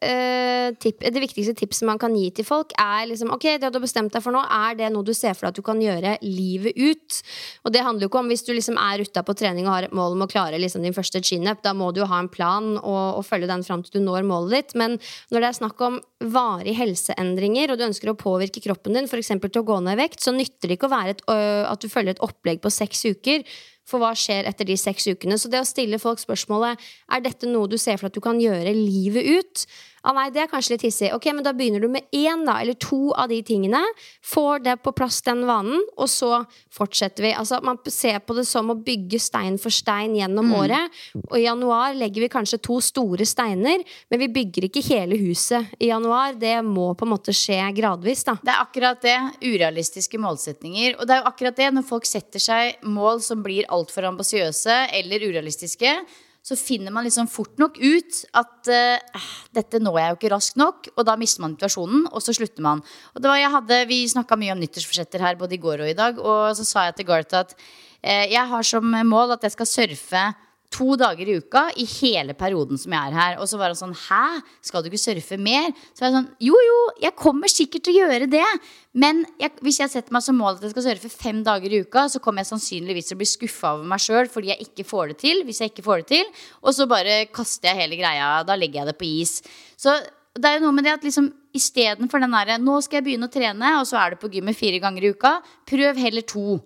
[0.00, 3.76] uh, tip, det viktigste tipset man kan gi til folk, er liksom Ok, det du
[3.76, 5.82] har bestemt deg for nå, er det noe du ser for deg at du kan
[5.82, 7.18] gjøre livet ut?
[7.66, 9.86] Og det handler jo ikke om hvis du liksom er rutta på trening og har
[9.88, 12.30] et mål om å klare liksom din første chin-up, da må du jo ha en
[12.32, 14.76] plan og, og følge den fram til du når målet ditt.
[14.80, 14.96] Men
[15.28, 16.00] når det er snakk om
[16.32, 19.34] varige helseendringer, og du ønsker å påvirke kroppen din, f.eks.
[19.36, 21.84] til å gå ned i vekt, så nytter det ikke å være et, uh, at
[21.84, 23.44] du følger et opplegg på seks uker.
[23.92, 25.36] For hva skjer etter de seks ukene?
[25.36, 26.80] Så det å stille folk spørsmålet
[27.12, 29.64] er dette noe du ser for at du kan gjøre livet ut,
[30.04, 31.12] Ah, nei, det er kanskje litt hissig.
[31.14, 33.78] Ok, men da begynner du med én da, eller to av de tingene.
[34.26, 36.44] Får det på plass, den vanen, og så
[36.74, 37.32] fortsetter vi.
[37.38, 40.56] Altså, Man ser på det som å bygge stein for stein gjennom Mm.
[40.58, 40.90] året.
[41.30, 45.66] Og i januar legger vi kanskje to store steiner, men vi bygger ikke hele huset
[45.80, 46.34] i januar.
[46.38, 48.34] Det må på en måte skje gradvis, da.
[48.42, 49.18] Det er akkurat det.
[49.40, 50.98] Urealistiske målsetninger.
[50.98, 54.88] Og det er jo akkurat det når folk setter seg mål som blir altfor ambisiøse
[54.92, 55.94] eller urealistiske.
[56.42, 60.58] Så finner man liksom fort nok ut at uh, dette når jeg jo ikke raskt
[60.58, 60.88] nok.
[60.96, 62.82] Og da mister man motivasjonen, og så slutter man.
[63.14, 65.92] Og det var jeg hadde, Vi snakka mye om nyttårsforsetter her både i går og
[65.92, 66.18] i dag.
[66.18, 69.70] Og så sa jeg til Garth at uh, jeg har som mål at jeg skal
[69.70, 70.24] surfe
[70.72, 73.34] to dager i uka i hele perioden som jeg er her.
[73.42, 74.40] Og så var han sånn Hæ?
[74.64, 75.68] Skal du ikke surfe mer?
[75.92, 78.46] Så var jeg sånn Jo, jo, jeg kommer sikkert til å gjøre det.
[78.92, 81.82] Men jeg, hvis jeg setter meg som mål at jeg skal surfe fem dager i
[81.84, 84.88] uka, så kommer jeg sannsynligvis til å bli skuffa over meg sjøl fordi jeg ikke
[84.88, 85.44] får det til.
[85.48, 86.34] Hvis jeg ikke får det til.
[86.64, 88.34] Og så bare kaster jeg hele greia.
[88.48, 89.38] Da legger jeg det på is.
[89.80, 89.96] Så
[90.32, 93.28] det er jo noe med det at liksom istedenfor den derre Nå skal jeg begynne
[93.28, 95.34] å trene, og så er du på gymmet fire ganger i uka.
[95.68, 96.60] Prøv heller to.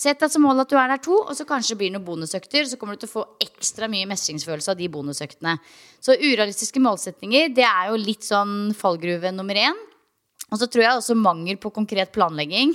[0.00, 2.06] Sett deg som mål at du er der to, og så kanskje blir det noen
[2.06, 2.64] bonusøkter.
[2.64, 5.58] Så kommer du til å få ekstra mye mestringsfølelse av de bonusøktene.
[6.00, 9.76] Så urealistiske målsetninger, det er jo litt sånn fallgruve nummer én.
[10.48, 12.72] Og så tror jeg også mangel på konkret planlegging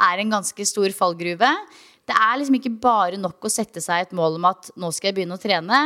[0.00, 1.50] er en ganske stor fallgruve.
[2.08, 5.12] Det er liksom ikke bare nok å sette seg et mål om at nå skal
[5.12, 5.80] jeg begynne å trene.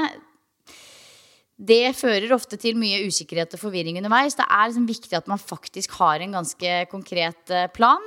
[1.55, 4.39] Det fører ofte til mye usikkerhet og forvirring underveis.
[4.39, 8.03] Det er liksom viktig at man faktisk har en ganske konkret eh, plan.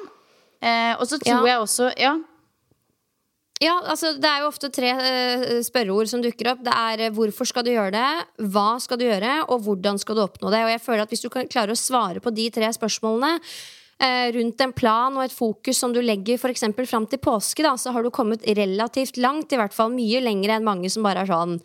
[0.61, 1.45] Eh, og så tror Ja.
[1.45, 2.17] jeg også Ja.
[3.59, 6.59] Ja, altså Det er jo ofte tre uh, spørreord som dukker opp.
[6.61, 10.15] Det er uh, hvorfor skal du gjøre det, hva skal du gjøre, og hvordan skal
[10.15, 10.61] du oppnå det.
[10.61, 14.27] Og jeg føler at Hvis du kan klarer å svare på de tre spørsmålene uh,
[14.37, 16.67] rundt en plan og et fokus som du legger f.eks.
[16.85, 19.49] fram til påske, da, så har du kommet relativt langt.
[19.51, 21.57] I hvert fall mye lenger enn mange som bare er sånn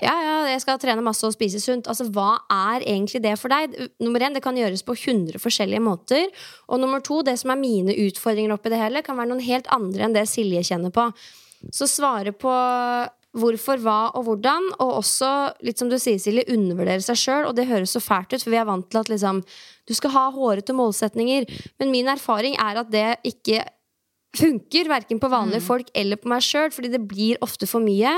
[0.00, 1.88] ja, ja, jeg skal trene masse og spise sunt.
[1.90, 3.74] Altså, Hva er egentlig det for deg?
[4.00, 6.30] Nummer én, Det kan gjøres på 100 forskjellige måter.
[6.68, 9.68] Og nummer to, det som er mine utfordringer oppi det hele, kan være noen helt
[9.68, 11.10] andre enn det Silje kjenner på.
[11.70, 12.52] Så svare på
[13.32, 15.28] hvorfor, hva og hvordan, og også,
[15.60, 17.44] litt som du sier, Silje, undervurdere seg sjøl.
[17.50, 19.44] Og det høres så fælt ut, for vi er vant til at liksom,
[19.88, 21.44] du skal ha hårete målsetninger.
[21.80, 23.60] Men min erfaring er at det ikke
[24.32, 28.14] funker, verken på vanlige folk eller på meg sjøl, fordi det blir ofte for mye.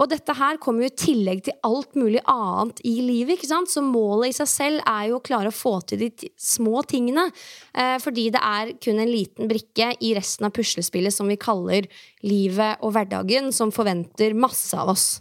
[0.00, 3.36] Og dette her kommer jo i tillegg til alt mulig annet i livet.
[3.36, 3.70] ikke sant?
[3.70, 7.28] Så målet i seg selv er jo å klare å få til de små tingene.
[7.74, 11.86] Eh, fordi det er kun en liten brikke i resten av puslespillet som vi kaller
[12.26, 15.20] livet og hverdagen, som forventer masse av oss.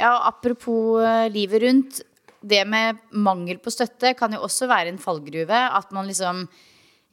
[0.00, 2.04] Ja, og apropos eh, livet rundt.
[2.44, 5.60] Det med mangel på støtte kan jo også være en fallgruve.
[5.76, 6.46] At man liksom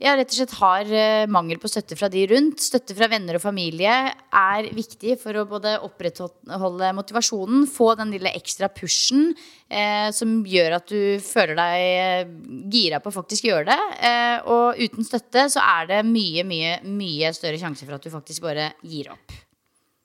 [0.02, 2.64] ja, rett og slett har eh, mangel på støtte fra de rundt.
[2.64, 8.34] Støtte fra venner og familie er viktig for å både opprettholde motivasjonen, få den lille
[8.40, 9.30] ekstra pushen
[9.70, 12.34] eh, som gjør at du føler deg eh,
[12.74, 13.80] gira på å faktisk gjøre det.
[14.10, 18.14] Eh, og uten støtte så er det mye, mye, mye større sjanse for at du
[18.14, 19.40] faktisk bare gir opp.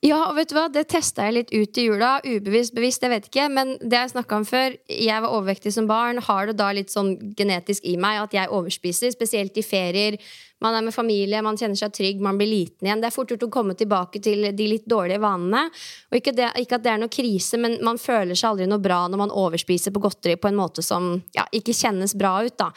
[0.05, 0.67] Ja, og vet du hva?
[0.69, 2.19] Det testa jeg litt ut i jula.
[2.21, 3.47] Ubevisst, bevisst, jeg vet ikke.
[3.49, 6.19] Men det jeg snakka om før, jeg var overvektig som barn.
[6.21, 10.19] Har det da litt sånn genetisk i meg at jeg overspiser, spesielt i ferier.
[10.61, 13.01] Man er med familie, man kjenner seg trygg, man blir liten igjen.
[13.01, 15.65] Det er fort gjort å komme tilbake til de litt dårlige vanene.
[16.11, 18.81] Og ikke, det, ikke at det er noe krise, men man føler seg aldri noe
[18.81, 22.57] bra når man overspiser på godteri på en måte som ja, ikke kjennes bra ut,
[22.61, 22.69] da.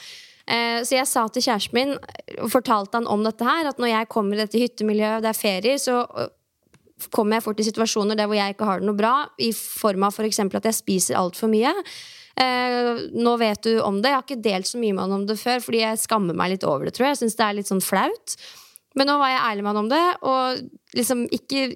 [0.49, 1.97] Eh, Så jeg sa til kjæresten min
[2.41, 5.43] og fortalte han om dette her, at når jeg kommer i dette hyttemiljøet, det er
[5.45, 6.03] ferier, så
[7.09, 10.07] kommer jeg fort i situasjoner der hvor jeg ikke har det noe bra, i form
[10.09, 10.43] av f.eks.
[10.43, 11.73] For at jeg spiser altfor mye.
[12.41, 14.13] Eh, nå vet du om det.
[14.13, 16.55] Jeg har ikke delt så mye med han om det før, fordi jeg skammer meg
[16.55, 17.17] litt over det, tror jeg.
[17.17, 18.37] Jeg syns det er litt sånn flaut.
[18.99, 21.67] Men nå var jeg ærlig med han om det, og liksom ikke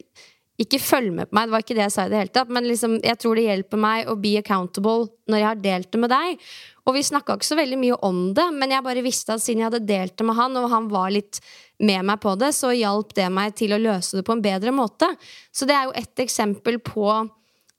[0.60, 2.50] ikke følg med på meg, det var ikke det jeg sa i det hele tatt.
[2.54, 6.00] Men liksom, jeg tror det hjelper meg å be accountable når jeg har delt det
[6.04, 6.48] med deg.
[6.84, 9.64] Og vi snakka ikke så veldig mye om det, men jeg bare visste at siden
[9.64, 11.40] jeg hadde delt det med han, og han var litt
[11.82, 14.74] med meg på det, så hjalp det meg til å løse det på en bedre
[14.74, 15.08] måte.
[15.50, 17.08] Så det er jo ett eksempel på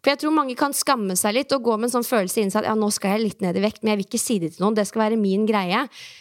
[0.06, 2.54] For jeg tror mange kan skamme seg litt og gå med en sånn følelse inni
[2.54, 4.36] seg at ja, nå skal jeg litt ned i vekt, men jeg vil ikke si
[4.38, 4.76] det til noen.
[4.78, 5.80] Det skal være min greie.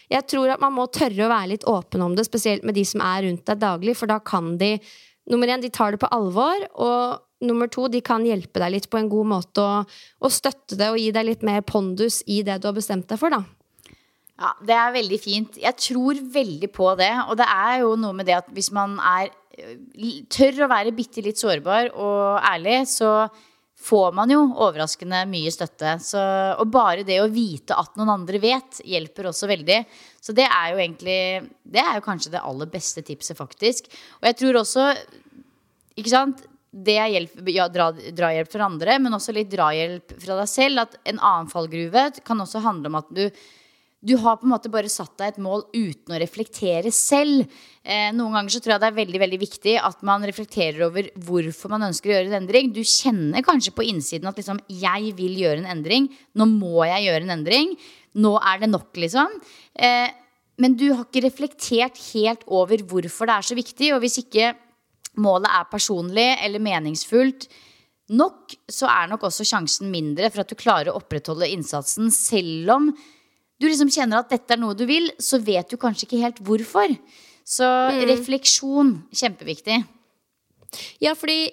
[0.08, 2.84] Jeg tror at man må tørre å være litt åpen om det, spesielt med de
[2.88, 4.78] som er rundt deg daglig, for da kan de
[5.30, 6.66] Nummer én, de tar det på alvor.
[6.74, 9.92] Og nummer to, de kan hjelpe deg litt på en god måte og,
[10.24, 13.20] og støtte det og gi deg litt mer pondus i det du har bestemt deg
[13.20, 13.44] for, da.
[14.34, 15.58] Ja, Det er veldig fint.
[15.62, 17.12] Jeg tror veldig på det.
[17.28, 19.32] Og det er jo noe med det at hvis man er
[20.34, 23.28] tør å være bitte litt sårbar og ærlig, så
[23.84, 25.98] får man jo overraskende mye støtte.
[26.02, 26.20] Så,
[26.58, 29.82] og bare det å vite at noen andre vet, hjelper også veldig.
[30.24, 31.18] Så det er jo egentlig
[31.62, 33.90] Det er jo kanskje det aller beste tipset, faktisk.
[34.22, 34.88] Og jeg tror også
[36.00, 36.46] Ikke sant?
[36.74, 40.80] det er hjelp, ja, dra, drahjelp fra andre, men også litt drahjelp fra deg selv.
[40.82, 43.28] At en annen fallgruve kan også handle om at du
[44.04, 47.46] du har på en måte bare satt deg et mål uten å reflektere selv.
[47.80, 51.08] Eh, noen ganger så tror jeg det er veldig veldig viktig at man reflekterer over
[51.26, 52.72] hvorfor man ønsker å gjøre en endring.
[52.74, 56.10] Du kjenner kanskje på innsiden at liksom, 'jeg vil gjøre en endring'.
[56.36, 57.76] Nå må jeg gjøre en endring.
[58.14, 59.40] Nå er det nok, liksom.
[59.74, 60.10] Eh,
[60.58, 63.94] men du har ikke reflektert helt over hvorfor det er så viktig.
[63.94, 64.54] Og hvis ikke
[65.16, 67.48] målet er personlig eller meningsfullt
[68.10, 72.70] nok, så er nok også sjansen mindre for at du klarer å opprettholde innsatsen selv
[72.70, 72.90] om
[73.64, 76.40] du liksom kjenner at dette er noe du vil, så vet du kanskje ikke helt
[76.44, 76.94] hvorfor.
[77.44, 78.00] Så mm.
[78.12, 79.82] refleksjon, kjempeviktig.
[81.02, 81.52] Ja, fordi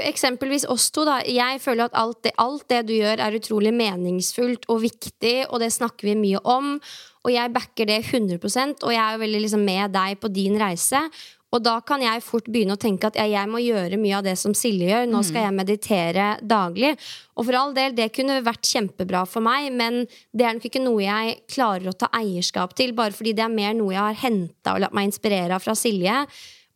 [0.00, 1.20] eksempelvis oss to, da.
[1.24, 5.60] Jeg føler at alt det, alt det, du gjør, er utrolig meningsfullt og viktig, og
[5.62, 6.74] det snakker vi mye om.
[7.24, 8.40] Og jeg backer det 100
[8.80, 11.02] og jeg er jo veldig liksom med deg på din reise.
[11.50, 14.26] Og da kan jeg fort begynne å tenke at ja, jeg må gjøre mye av
[14.26, 15.08] det som Silje gjør.
[15.10, 16.92] Nå skal jeg meditere daglig.
[17.34, 20.84] Og for all del, det kunne vært kjempebra for meg, men det er nok ikke
[20.84, 24.22] noe jeg klarer å ta eierskap til, bare fordi det er mer noe jeg har
[24.22, 26.22] henta og latt meg inspirere av fra Silje.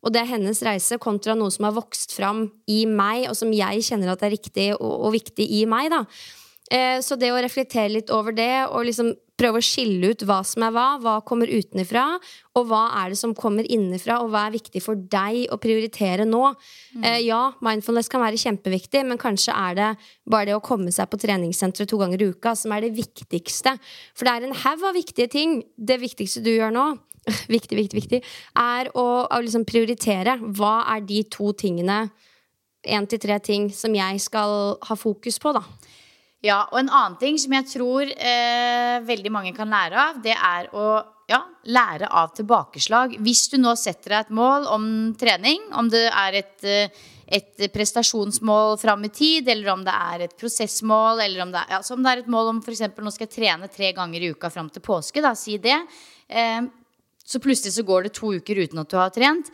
[0.04, 3.54] Og det er hennes reise kontra noe som har vokst fram i meg, og som
[3.54, 5.94] jeg kjenner at er riktig og, og viktig i meg.
[5.94, 6.02] da.
[6.72, 10.38] Eh, så det å reflektere litt over det og liksom prøve å skille ut hva
[10.46, 12.04] som er hva, hva kommer utenfra,
[12.54, 16.26] og hva er det som kommer innenfra, og hva er viktig for deg å prioritere
[16.28, 16.42] nå.
[16.94, 17.02] Mm.
[17.02, 19.88] Eh, ja, mindfulness kan være kjempeviktig, men kanskje er det
[20.30, 23.74] bare det å komme seg på treningssenteret to ganger i uka som er det viktigste.
[24.14, 25.58] For det er en haug av viktige ting.
[25.74, 26.86] Det viktigste du gjør nå,
[27.56, 28.22] viktig, viktig, viktig,
[28.60, 30.38] er å, å liksom prioritere.
[30.54, 32.06] Hva er de to tingene,
[32.84, 35.64] én til tre ting, som jeg skal ha fokus på, da?
[36.44, 40.34] Ja, og en annen ting som jeg tror eh, veldig mange kan lære av, det
[40.36, 40.88] er å
[41.30, 41.40] ja,
[41.72, 43.16] lære av tilbakeslag.
[43.24, 44.86] Hvis du nå setter deg et mål om
[45.16, 47.04] trening, om det er et, eh,
[47.38, 51.78] et prestasjonsmål fram i tid, eller om det er et prosessmål, eller om det er,
[51.78, 52.84] ja, om det er et mål om f.eks.
[52.92, 55.80] nå skal jeg trene tre ganger i uka fram til påske, da, si det.
[56.28, 56.60] Eh,
[57.24, 59.48] så plutselig så går det to uker uten at du har trent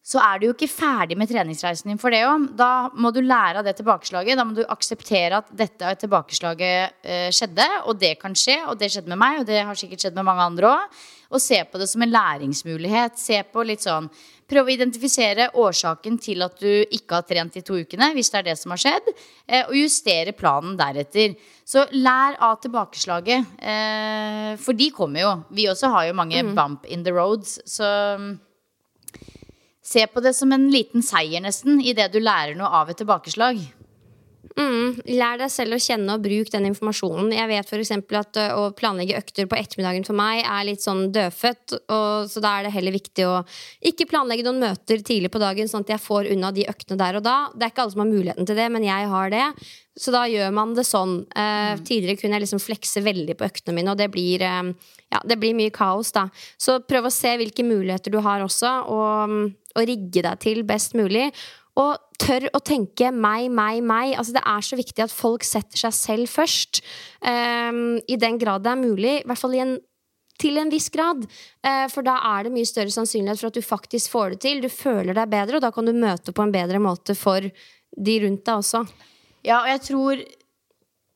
[0.00, 2.48] så er du jo ikke ferdig med treningsreisen din for det òg.
[2.56, 4.38] Da må du lære av det tilbakeslaget.
[4.38, 8.62] Da må du akseptere at dette tilbakeslaget uh, skjedde, og det kan skje.
[8.70, 11.00] Og det skjedde med meg, og det har sikkert skjedd med mange andre òg.
[11.30, 13.20] Og se på det som en læringsmulighet.
[13.20, 14.10] Se på litt sånn
[14.50, 18.40] Prøv å identifisere årsaken til at du ikke har trent de to ukene, hvis det
[18.40, 21.36] er det som har skjedd, uh, og justere planen deretter.
[21.62, 25.36] Så lær av tilbakeslaget, uh, for de kommer jo.
[25.54, 26.56] Vi også har jo mange mm.
[26.58, 27.86] bump in the roads, så
[29.90, 33.58] Se på det som en liten seier, nesten, idet du lærer noe av et tilbakeslag.
[34.58, 37.30] Mm, lær deg selv å kjenne og bruk den informasjonen.
[37.36, 37.92] Jeg vet f.eks.
[38.18, 41.76] at å planlegge økter på ettermiddagen for meg er litt sånn dødfødt.
[41.80, 43.36] Og, så da er det heller viktig å
[43.92, 47.20] ikke planlegge noen møter tidlig på dagen, sånn at jeg får unna de øktene der
[47.20, 47.36] og da.
[47.54, 49.46] Det er ikke alle som har muligheten til det, men jeg har det.
[50.00, 51.14] Så da gjør man det sånn.
[51.30, 51.86] Eh, mm.
[51.86, 55.38] Tidligere kunne jeg liksom flekse veldig på øktene mine, og det blir, eh, ja, det
[55.38, 56.26] blir mye kaos, da.
[56.58, 60.96] Så prøv å se hvilke muligheter du har også, og og rigge deg til best
[60.98, 61.28] mulig.
[61.80, 64.14] Og tør å tenke meg, meg, meg.
[64.18, 66.82] Altså, det er så viktig at folk setter seg selv først.
[67.22, 69.14] Um, I den grad det er mulig.
[69.20, 69.76] I hvert fall en,
[70.40, 71.24] til en viss grad.
[71.64, 74.64] Uh, for da er det mye større sannsynlighet for at du faktisk får det til.
[74.64, 77.46] Du føler deg bedre, og da kan du møte på en bedre måte for
[77.90, 78.84] de rundt deg også.
[79.46, 80.22] Ja, og jeg tror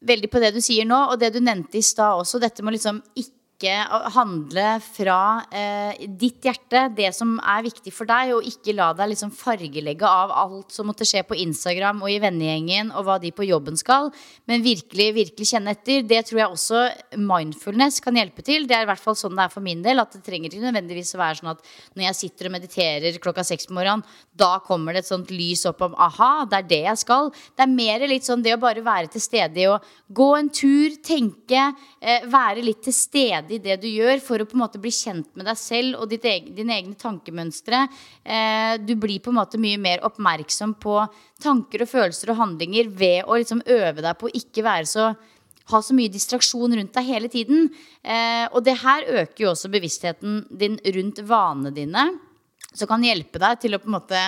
[0.04, 2.40] veldig på det du sier nå, og det du nevnte i stad også.
[2.42, 3.74] Dette med liksom ikke ikke
[4.14, 5.18] handle fra
[5.54, 10.08] eh, ditt hjerte, det som er viktig for deg, og ikke la deg liksom fargelegge
[10.08, 13.78] av alt som måtte skje på Instagram og i vennegjengen, og hva de på jobben
[13.78, 14.10] skal,
[14.50, 16.02] men virkelig, virkelig kjenne etter.
[16.02, 16.82] Det tror jeg også
[17.20, 18.66] mindfulness kan hjelpe til.
[18.68, 20.66] Det er i hvert fall sånn det er for min del, at det trenger ikke
[20.66, 24.58] nødvendigvis å være sånn at når jeg sitter og mediterer klokka seks på morgenen, da
[24.66, 27.30] kommer det et sånt lys opp om aha, det er det jeg skal.
[27.54, 29.78] Det er mer litt sånn det å bare være til stede i å
[30.14, 31.68] gå en tur, tenke,
[32.02, 34.92] eh, være litt til stede i det du gjør, for å på en måte bli
[34.94, 37.84] kjent med deg selv og egen, dine egne tankemønstre.
[38.24, 40.96] Eh, du blir på en måte mye mer oppmerksom på
[41.44, 45.12] tanker og følelser og handlinger ved å liksom øve deg på å ikke være så
[45.72, 47.70] ha så mye distraksjon rundt deg hele tiden.
[48.04, 52.08] Eh, og det her øker jo også bevisstheten din rundt vanene dine,
[52.74, 54.20] som kan hjelpe deg til å på en måte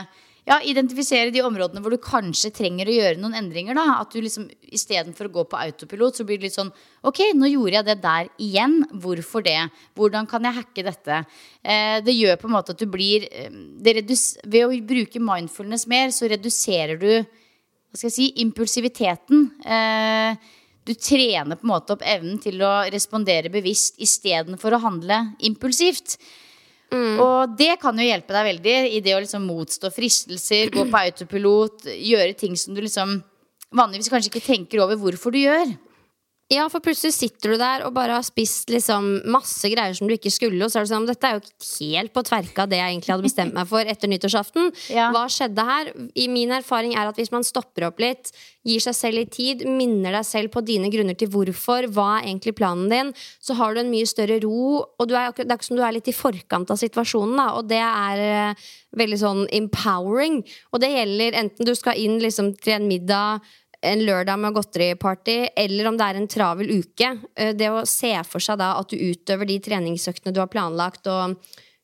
[0.46, 3.74] ja, identifisere de områdene hvor du kanskje trenger å gjøre noen endringer.
[3.74, 6.70] da, At du liksom istedenfor å gå på autopilot, så blir det litt sånn
[7.06, 8.76] Ok, nå gjorde jeg det der igjen.
[9.02, 9.58] Hvorfor det?
[9.98, 11.18] Hvordan kan jeg hacke dette?
[11.62, 13.50] Eh, det gjør på en måte at du blir eh,
[13.82, 19.46] Ved å bruke mindfulness mer, så reduserer du hva skal jeg si, impulsiviteten.
[19.66, 20.54] Eh,
[20.86, 26.20] du trener på en måte opp evnen til å respondere bevisst istedenfor å handle impulsivt.
[26.94, 31.00] Og det kan jo hjelpe deg veldig i det å liksom motstå fristelser, gå på
[31.00, 33.18] autopilot, gjøre ting som du liksom
[33.76, 35.74] vanligvis kanskje ikke tenker over hvorfor du gjør.
[36.52, 40.14] Ja, for plutselig sitter du der og bare har spist liksom masse greier som du
[40.14, 41.46] ikke skulle, og så er det sånn Dette er jo
[41.96, 44.70] helt på tverka av det jeg egentlig hadde bestemt meg for etter nyttårsaften.
[44.96, 45.08] Ja.
[45.12, 45.88] Hva skjedde her?
[46.14, 48.30] I min erfaring er at hvis man stopper opp litt,
[48.66, 52.28] gir seg selv litt tid, minner deg selv på dine grunner til hvorfor, hva er
[52.28, 53.10] egentlig planen din,
[53.42, 55.84] så har du en mye større ro, og du er, det er ikke som du
[55.84, 58.64] er litt i forkant av situasjonen, da, og det er eh,
[58.96, 60.40] veldig sånn empowering.
[60.72, 63.46] Og det gjelder enten du skal inn liksom til en middag
[63.86, 67.12] en lørdag med godteriparty, eller om det er en travel uke.
[67.36, 71.06] Eh, Det å se for seg da at du utøver de treningsøktene du har planlagt,
[71.06, 71.36] og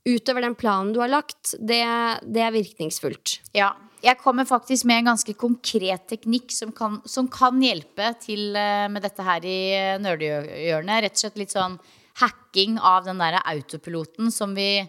[0.09, 1.81] utover den planen du har lagt, det,
[2.27, 3.39] det er virkningsfullt.
[3.55, 3.73] Ja.
[4.03, 8.89] Jeg kommer faktisk med en ganske konkret teknikk som kan, som kan hjelpe til eh,
[8.91, 11.05] med dette her i eh, nerdehjørnet.
[11.05, 11.79] Rett og slett litt sånn
[12.19, 14.83] hacking av den der autopiloten som vi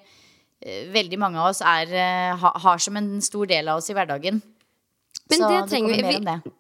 [0.64, 1.90] veldig mange av oss er,
[2.40, 4.38] har som en stor del av oss i hverdagen.
[5.30, 6.54] Men Så det trenger vi- det.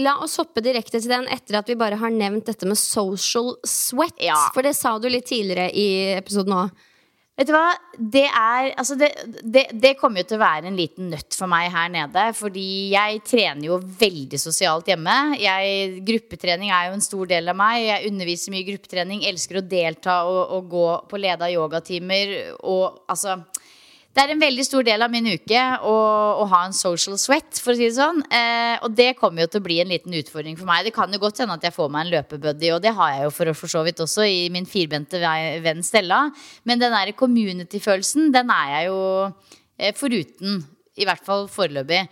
[0.00, 3.52] La oss hoppe direkte til den etter at vi bare har nevnt dette med social
[3.68, 4.16] sweat.
[4.22, 4.38] Ja.
[4.54, 6.88] For det sa du litt tidligere i episoden òg.
[7.32, 7.70] Vet du hva?
[7.96, 9.08] Det er Altså, det,
[9.40, 12.26] det, det kommer jo til å være en liten nøtt for meg her nede.
[12.36, 15.16] Fordi jeg trener jo veldig sosialt hjemme.
[15.40, 17.80] Jeg, gruppetrening er jo en stor del av meg.
[17.86, 19.24] Jeg underviser mye i gruppetrening.
[19.28, 22.36] Elsker å delta og, og gå på leda yogatimer.
[22.68, 23.40] Og altså
[24.12, 25.92] Det er en veldig stor del av min uke å,
[26.42, 28.20] å ha en social sweat, for å si det sånn.
[28.28, 30.84] Eh, og det kommer jo til å bli en liten utfordring for meg.
[30.84, 33.24] Det kan jo godt hende at jeg får meg en løpebuddy, og det har jeg
[33.24, 35.16] jo for, for så vidt også i min firbente
[35.64, 36.26] venn Stella.
[36.68, 39.00] Men den der community-følelsen, den er jeg jo
[39.80, 40.60] eh, foruten.
[41.00, 42.04] I hvert fall foreløpig.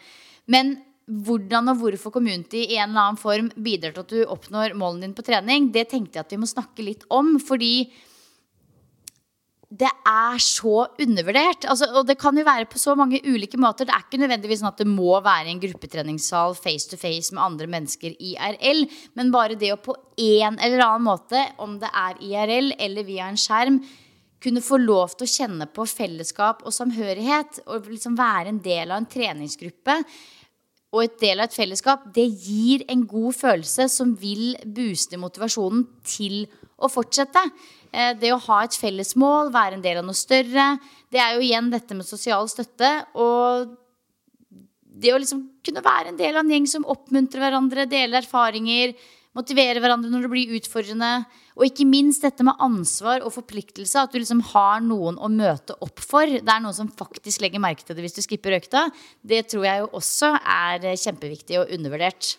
[0.49, 4.73] Men hvordan og hvorfor community i en eller annen form bidrar til at du oppnår
[4.79, 7.35] målene dine på trening, det tenkte jeg at vi må snakke litt om.
[7.45, 7.91] Fordi
[9.71, 11.65] det er så undervurdert.
[11.71, 13.87] Altså, og det kan jo være på så mange ulike måter.
[13.87, 17.45] Det er ikke nødvendigvis sånn at det må være en gruppetreningssal face to face med
[17.45, 18.83] andre mennesker IRL.
[19.15, 23.31] Men bare det å på en eller annen måte, om det er IRL eller via
[23.31, 23.79] en skjerm,
[24.43, 27.63] kunne få lov til å kjenne på fellesskap og samhørighet.
[27.71, 30.01] Og liksom være en del av en treningsgruppe
[30.91, 35.85] og et del av et fellesskap, det gir en god følelse som vil booste motivasjonen
[36.03, 36.43] til
[36.81, 37.45] å fortsette.
[37.93, 40.79] Eh, Det å ha et felles mål, være en del av noe større,
[41.11, 42.91] det er jo igjen dette med sosial støtte.
[43.15, 43.77] Og
[45.01, 48.95] det å liksom kunne være en del av en gjeng som oppmuntrer hverandre, deler erfaringer,
[49.37, 51.11] motiverer hverandre når det blir utfordrende.
[51.59, 54.03] Og ikke minst dette med ansvar og forpliktelse.
[54.03, 56.27] At du liksom har noen å møte opp for.
[56.27, 58.89] Det er noen som faktisk legger merke til det hvis du skipper økta.
[59.23, 62.37] Det tror jeg jo også er kjempeviktig og undervurdert.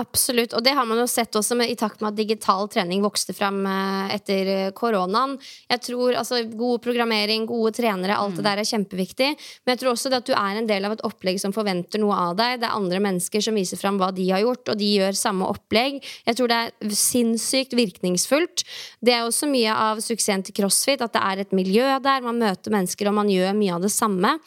[0.00, 3.02] Absolutt, og det har man jo sett også med, i takt med at digital trening
[3.04, 5.34] vokste fram eh, etter eh, koronaen.
[5.68, 9.28] Jeg tror altså God programmering, gode trenere, alt det der er kjempeviktig.
[9.64, 12.00] Men jeg tror også det at du er en del av et opplegg som forventer
[12.00, 12.62] noe av deg.
[12.62, 15.50] Det er andre mennesker som viser fram hva de har gjort, og de gjør samme
[15.52, 15.98] opplegg.
[16.30, 18.64] Jeg tror det er sinnssykt virkningsfullt.
[19.04, 22.40] Det er også mye av suksessen til CrossFit, at det er et miljø der, man
[22.40, 24.38] møter mennesker, og man gjør mye av det samme.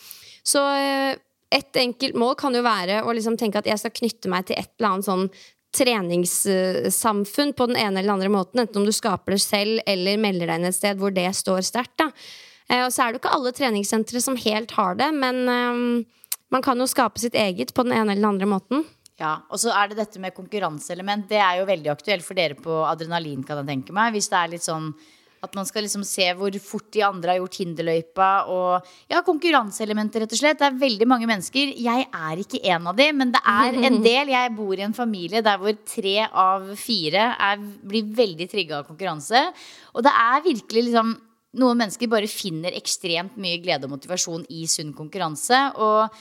[0.44, 1.14] Så eh,
[1.54, 4.58] et enkelt mål kan jo være å liksom tenke at jeg skal knytte meg til
[4.60, 5.28] et eller annet sånn
[5.74, 10.50] treningssamfunn på den ene eller andre måten, enten om du skaper det selv eller melder
[10.50, 12.04] deg inn et sted hvor det står sterkt.
[12.70, 15.82] Eh, Og så er det jo ikke alle treningssentre som helt har det, men eh,
[16.54, 18.86] man kan jo skape sitt eget på den ene eller den andre måten.
[19.20, 21.28] Ja, Og så er det dette med konkurranseelement.
[21.30, 24.14] Det er jo veldig aktuelt for dere på adrenalin, kan jeg tenke meg.
[24.16, 24.90] Hvis det er litt sånn
[25.44, 28.30] at man skal liksom se hvor fort de andre har gjort hinderløypa.
[28.52, 30.62] Og ja, konkurranseelementer, rett og slett.
[30.62, 31.74] Det er veldig mange mennesker.
[31.84, 34.32] Jeg er ikke en av de, men det er en del.
[34.32, 38.88] Jeg bor i en familie der hvor tre av fire er, blir veldig trigga av
[38.88, 39.44] konkurranse.
[39.94, 41.16] Og det er virkelig liksom
[41.54, 45.60] Noen mennesker bare finner ekstremt mye glede og motivasjon i sunn konkurranse.
[45.86, 46.16] Og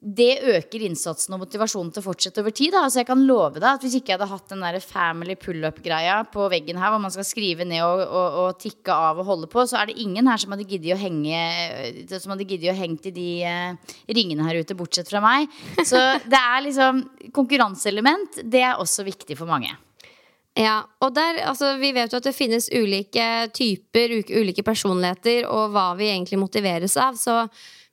[0.00, 2.72] det øker innsatsen og motivasjonen til å fortsette over tid.
[2.72, 2.86] Da.
[2.86, 6.22] Altså jeg kan love deg at Hvis ikke jeg hadde hatt den der family pull-up-greia
[6.32, 9.50] på veggen her, hvor man skal skrive ned og, og, og tikke av og holde
[9.52, 11.42] på, så er det ingen her som hadde giddet å henge
[12.14, 15.52] Som hadde giddet å henge i de eh, ringene her ute, bortsett fra meg.
[15.84, 16.00] Så
[16.32, 17.04] det er liksom
[17.36, 19.74] Konkurranseelement, det er også viktig for mange.
[20.58, 25.76] Ja, og der, altså, Vi vet jo at det finnes ulike typer, ulike personligheter, og
[25.76, 27.20] hva vi egentlig motiveres av.
[27.20, 27.44] Så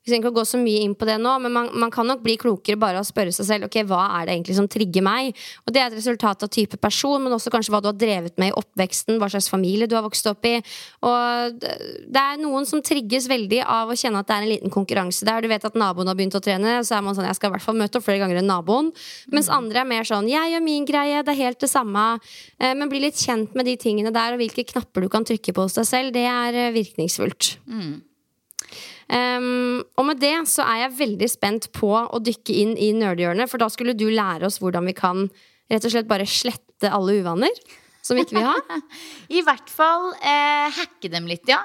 [0.07, 2.21] Vi skal ikke gå så mye inn på det nå, men man, man kan nok
[2.23, 5.03] bli klokere bare av å spørre seg selv ok, hva er det egentlig som trigger
[5.03, 5.35] meg.
[5.67, 8.37] Og Det er et resultat av type person, men også kanskje hva du har drevet
[8.39, 10.55] med i oppveksten, hva slags familie du har vokst opp i.
[11.03, 14.73] Og Det er noen som trigges veldig av å kjenne at det er en liten
[14.73, 15.43] konkurranse der.
[15.43, 17.57] Du vet at naboen har begynt å trene, så er man sånn jeg skal i
[17.57, 18.93] hvert fall møte opp flere ganger enn naboen.
[19.35, 22.07] Mens andre er mer sånn jeg gjør min greie, det er helt det samme.
[22.63, 25.51] Eh, men bli litt kjent med de tingene der, og hvilke knapper du kan trykke
[25.51, 27.57] på hos deg selv, det er eh, virkningsfullt.
[27.67, 27.97] Mm.
[29.07, 33.47] Um, og med det så er jeg veldig spent på å dykke inn i nerdehjørnet,
[33.47, 35.27] for da skulle du lære oss hvordan vi kan
[35.71, 37.55] rett og slett bare slette alle uvaner
[38.03, 38.81] som vi ikke vil ha.
[39.39, 41.63] I hvert fall eh, hacke dem litt, ja.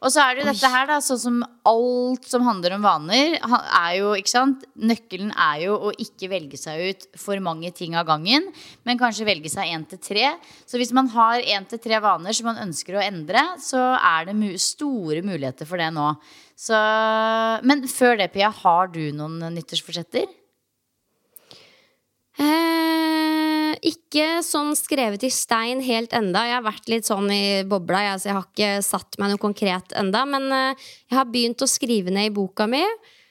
[0.00, 3.34] Og så er det jo dette her, da, sånn som alt som handler om vaner,
[3.36, 7.98] er jo, ikke sant Nøkkelen er jo å ikke velge seg ut for mange ting
[8.00, 8.46] av gangen,
[8.88, 10.30] men kanskje velge seg én til tre.
[10.64, 14.30] Så hvis man har én til tre vaner som man ønsker å endre, så er
[14.30, 16.14] det store muligheter for det nå.
[16.60, 16.76] Så,
[17.64, 20.28] men før det, Pia, har du noen nyttårsforsetter?
[22.40, 26.44] Eh, ikke sånn skrevet i stein helt enda.
[26.48, 28.02] Jeg har vært litt sånn i bobla.
[28.10, 30.26] Jeg, jeg har ikke satt meg noe konkret enda.
[30.28, 32.82] Men eh, jeg har begynt å skrive ned i boka mi.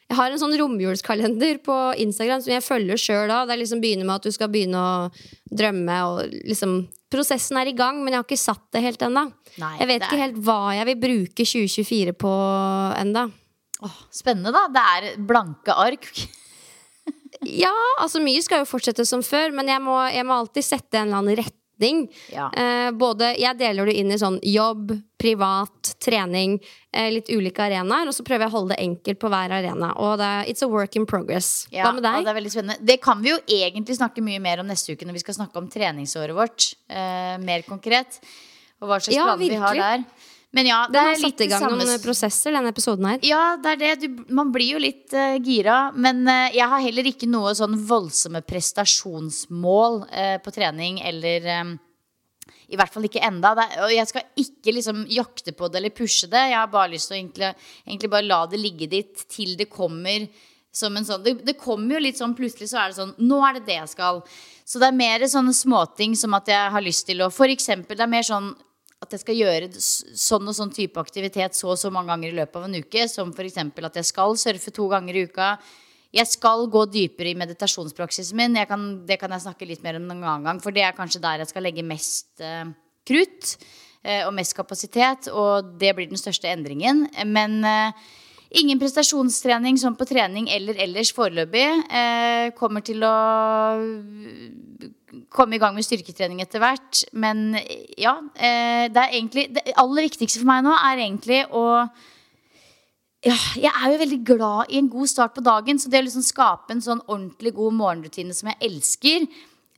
[0.10, 3.46] Jeg har en sånn romjulskalender på Instagram som jeg følger sjøl av.
[3.46, 6.00] Det liksom begynner med at du skal begynne å drømme.
[6.10, 6.80] Og liksom,
[7.10, 9.26] prosessen er i gang, men jeg har ikke satt det helt ennå.
[9.58, 10.08] Jeg vet er...
[10.08, 12.34] ikke helt hva jeg vil bruke 2024 på
[13.00, 13.30] enda.
[14.14, 14.68] spennende, da.
[14.74, 16.10] Det er blanke ark.
[17.66, 21.00] ja, altså mye skal jo fortsette som før, men jeg må, jeg må alltid sette
[21.00, 22.08] en eller annen rett retning.
[22.32, 22.52] Ja.
[22.54, 26.60] Eh, både, jeg deler det inn i sånn jobb, privat, trening,
[26.94, 28.08] eh, litt ulike arenaer.
[28.08, 29.94] Og så prøver jeg å holde det enkelt på hver arena.
[29.98, 31.68] Og det it's a work in progress.
[31.72, 32.24] Ja, Hva med deg?
[32.24, 32.86] Det er veldig spennende.
[32.86, 35.58] Det kan vi jo egentlig snakke mye mer om neste uke når vi skal snakke
[35.58, 36.74] om treningsåret vårt.
[36.90, 38.20] Eh, mer konkret.
[38.80, 40.04] Og hva slags ja, planer vi har der.
[40.56, 41.84] Men ja, det det har satt i gang samme...
[41.84, 43.20] noen prosesser, denne episoden her.
[43.28, 43.92] Ja, det er det.
[44.02, 45.92] Du, man blir jo litt uh, gira.
[45.94, 51.76] Men uh, jeg har heller ikke noe sånn voldsomme prestasjonsmål uh, på trening eller um,
[52.70, 53.54] i hvert fall ikke enda.
[53.84, 56.48] og jeg skal ikke liksom jakte på det eller pushe det.
[56.52, 57.52] Jeg har bare lyst til å egentlig,
[57.86, 60.26] egentlig bare la det ligge dit til det kommer
[60.72, 63.40] som en sånn det, det, kommer jo litt sånn plutselig så er det sånn Nå
[63.48, 64.22] er det det jeg skal.
[64.70, 67.98] Så det er mer sånne småting som at jeg har lyst til å For eksempel,
[67.98, 68.52] det er mer sånn
[69.00, 72.40] at jeg skal gjøre sånn og sånn type aktivitet så og så mange ganger i
[72.42, 73.06] løpet av en uke.
[73.08, 73.60] Som f.eks.
[73.64, 75.54] at jeg skal surfe to ganger i uka.
[76.16, 78.60] Jeg skal gå dypere i meditasjonspraksisen min.
[78.68, 80.64] Kan, det kan jeg snakke litt mer om en annen gang.
[80.64, 82.66] For det er kanskje der jeg skal legge mest eh,
[83.08, 83.56] krutt
[84.04, 85.30] eh, og mest kapasitet.
[85.32, 87.06] Og det blir den største endringen.
[87.30, 88.10] Men eh,
[88.60, 91.68] ingen prestasjonstrening som på trening eller ellers foreløpig.
[92.60, 93.16] kommer til å
[95.34, 97.04] komme i gang med styrketrening etter hvert.
[97.14, 97.58] Men
[98.00, 101.66] ja, eh, det er egentlig Det aller viktigste for meg nå er egentlig å
[103.20, 105.80] ja, jeg er jo veldig glad i en god start på dagen.
[105.80, 109.26] Så det å liksom skape en sånn ordentlig god morgenrutine som jeg elsker,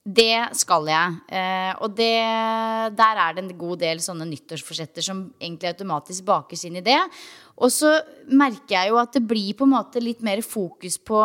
[0.01, 1.17] det skal jeg.
[1.29, 2.13] Eh, og det,
[2.97, 6.99] der er det en god del sånne nyttårsforsetter som egentlig automatisk bakes inn i det.
[7.61, 7.95] Og så
[8.29, 11.21] merker jeg jo at det blir på en måte litt mer fokus på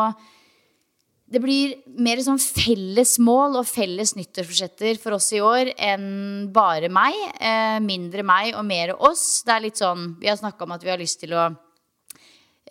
[1.27, 6.91] det blir mer sånn felles mål og felles nyttårsforsetter for oss i år enn bare
[6.93, 7.17] meg.
[7.43, 9.43] Eh, mindre meg og mer oss.
[9.47, 11.49] Det er litt sånn Vi har snakka om at vi har lyst til å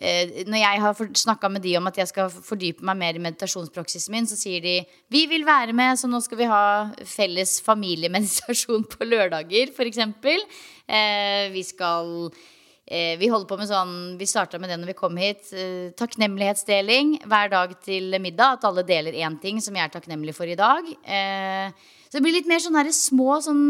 [0.00, 3.24] eh, Når jeg har snakka med de om at jeg skal fordype meg mer i
[3.28, 4.78] meditasjonspraksisen min, så sier de
[5.12, 6.64] vi vil være med, så nå skal vi ha
[7.04, 10.00] felles familiemeditasjon på lørdager, f.eks.
[10.88, 12.32] Eh, vi skal
[12.86, 15.48] Eh, vi holder på med sånn, vi starta med det når vi kom hit.
[15.50, 18.60] Eh, takknemlighetsdeling hver dag til middag.
[18.60, 20.86] At alle deler én ting som jeg er takknemlig for i dag.
[21.02, 21.74] Eh,
[22.06, 23.64] så det blir litt mer sånne små sånn,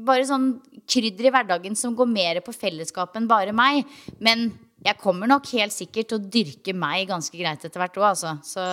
[0.00, 0.54] bare sånn
[0.88, 3.84] krydder i hverdagen som går mer på fellesskap enn bare meg.
[4.18, 4.48] Men
[4.82, 8.38] jeg kommer nok helt sikkert til å dyrke meg ganske greit etter hvert òg, altså.
[8.48, 8.64] Så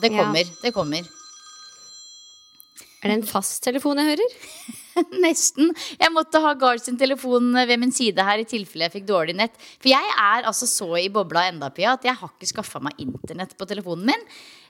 [0.00, 0.46] det kommer.
[0.46, 0.60] Ja.
[0.62, 1.14] Det kommer.
[3.02, 4.38] Er det en fasttelefon jeg hører?
[5.24, 5.72] Nesten.
[5.98, 9.36] Jeg måtte ha Gard sin telefon ved min side her i tilfelle jeg fikk dårlig
[9.38, 9.58] nett.
[9.78, 12.98] For jeg er altså så i bobla enda, Pia, at jeg har ikke skaffa meg
[13.02, 14.26] internett på telefonen min.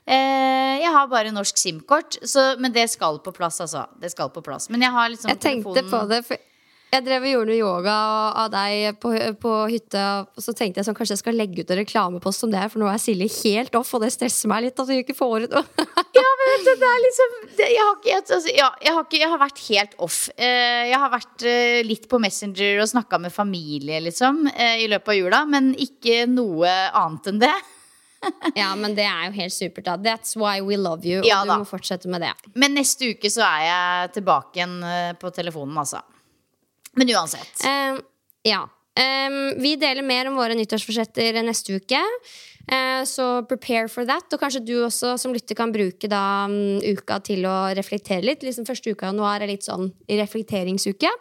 [0.09, 2.17] Eh, jeg har bare norsk SIM-kort,
[2.59, 3.85] men det skal på plass, altså.
[4.01, 4.69] Det skal på plass.
[4.73, 5.91] Men jeg har liksom Jeg tenkte telefonen...
[5.93, 6.48] på det, for
[6.89, 7.95] jeg drev og gjorde noe yoga
[8.41, 9.11] av deg på,
[9.41, 12.53] på hytta, og så tenkte jeg sånn, kanskje jeg skal legge ut en reklamepost om
[12.53, 15.01] det her, for nå er Silje helt off, og det stresser meg litt at hun
[15.03, 15.85] ikke får ut noe.
[16.17, 19.21] ja, men det, det er liksom det, jeg, har ikke, altså, ja, jeg, har ikke,
[19.21, 20.19] jeg, har vært helt off.
[20.33, 24.89] Eh, jeg har vært eh, litt på Messenger og snakka med familie, liksom, eh, i
[24.89, 27.55] løpet av jula, men ikke noe annet enn det.
[28.57, 29.85] ja, men det er jo helt supert.
[29.85, 31.21] da That's why we love you.
[31.21, 32.33] Og ja, du må fortsette med det.
[32.57, 34.79] Men neste uke så er jeg tilbake igjen
[35.21, 36.01] på telefonen, altså.
[36.99, 37.63] Men uansett.
[37.63, 38.01] Uh,
[38.47, 38.65] ja.
[38.99, 41.99] Um, vi deler mer om våre nyttårsforsetter neste uke.
[42.69, 44.27] Uh, så prepare for that.
[44.35, 48.43] Og kanskje du også som lytter kan bruke da um, uka til å reflektere litt.
[48.45, 51.11] Liksom Første uka i januar er litt sånn reflekteringsuke.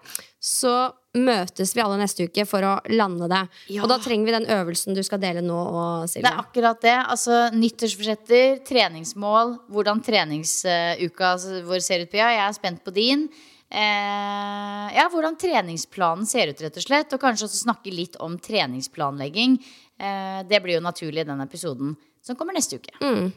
[0.42, 0.74] Så
[1.18, 3.44] møtes vi alle neste uke for å lande det.
[3.74, 3.84] Ja.
[3.84, 5.56] Og da trenger vi den øvelsen du skal dele nå.
[5.56, 6.96] Og Det er akkurat det.
[6.98, 11.32] Altså Nyttårsforsetter, treningsmål, hvordan treningsuka
[11.68, 12.32] vår ser ut, Pia.
[12.34, 13.28] Jeg er spent på din.
[13.70, 17.12] Eh, ja, hvordan treningsplanen ser ut, rett og slett.
[17.12, 19.58] Og kanskje også snakke litt om treningsplanlegging.
[20.00, 22.94] Eh, det blir jo naturlig i den episoden som kommer neste uke.
[23.02, 23.32] Mm.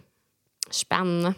[0.72, 1.36] Spennende.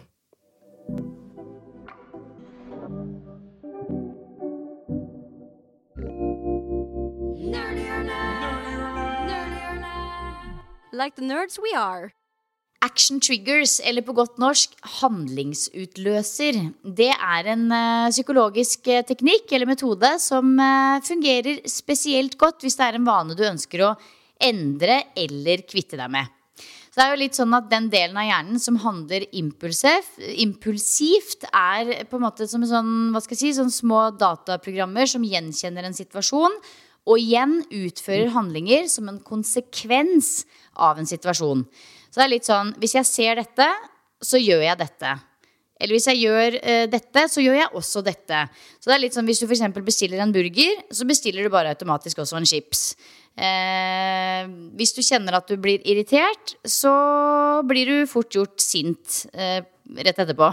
[10.94, 12.12] Like the nerds we are.
[12.84, 19.70] Action triggers, eller på godt norsk handlingsutløser, det er en eh, psykologisk eh, teknikk eller
[19.70, 23.94] metode som eh, fungerer spesielt godt hvis det er en vane du ønsker å
[24.42, 26.28] endre eller kvitte deg med.
[26.94, 30.20] Så det er jo litt sånn at Den delen av hjernen som handler impulsivt,
[31.50, 35.88] er på en måte som sånn, hva skal jeg si, sånn små dataprogrammer som gjenkjenner
[35.88, 36.54] en situasjon,
[37.04, 40.44] og igjen utfører handlinger som en konsekvens
[40.78, 41.66] av en situasjon.
[42.14, 43.66] Så det er litt sånn Hvis jeg ser dette,
[44.22, 45.16] så gjør jeg dette.
[45.82, 48.44] Eller hvis jeg gjør uh, dette, så gjør jeg også dette.
[48.78, 51.74] Så det er litt sånn Hvis du eksempel bestiller en burger, så bestiller du bare
[51.74, 52.92] automatisk også en chips.
[53.34, 54.44] Eh,
[54.78, 56.94] hvis du kjenner at du blir irritert, så
[57.66, 59.58] blir du fort gjort sint eh,
[60.06, 60.52] rett etterpå.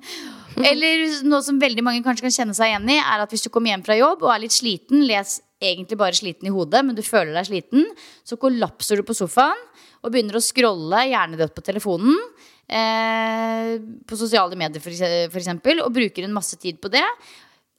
[0.70, 3.50] Eller noe som veldig mange kanskje kan kjenne seg igjen i, er at hvis du
[3.50, 6.94] kommer hjem fra jobb og er litt sliten, les egentlig bare sliten i hodet, men
[6.94, 7.90] du føler deg sliten,
[8.26, 9.58] så kollapser du på sofaen
[10.02, 12.18] og begynner å scrolle hjernedødt på telefonen.
[12.66, 13.78] Eh,
[14.08, 17.04] på sosiale medier, for eksempel, og bruker en masse tid på det.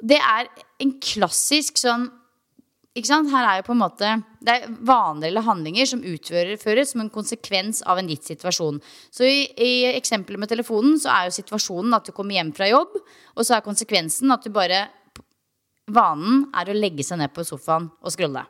[0.04, 0.50] Det er
[0.84, 2.10] en klassisk sånn
[2.94, 3.32] ikke sant?
[3.34, 4.10] Her er jo på en måte
[4.44, 8.78] Det er vaner eller handlinger som utføres som en konsekvens av en gitt situasjon.
[9.10, 12.70] Så i, i eksempelet med telefonen så er jo situasjonen at du kommer hjem fra
[12.70, 12.94] jobb,
[13.34, 14.90] og så er konsekvensen at du bare
[15.94, 18.46] Vanen er å legge seg ned på sofaen og scrolle.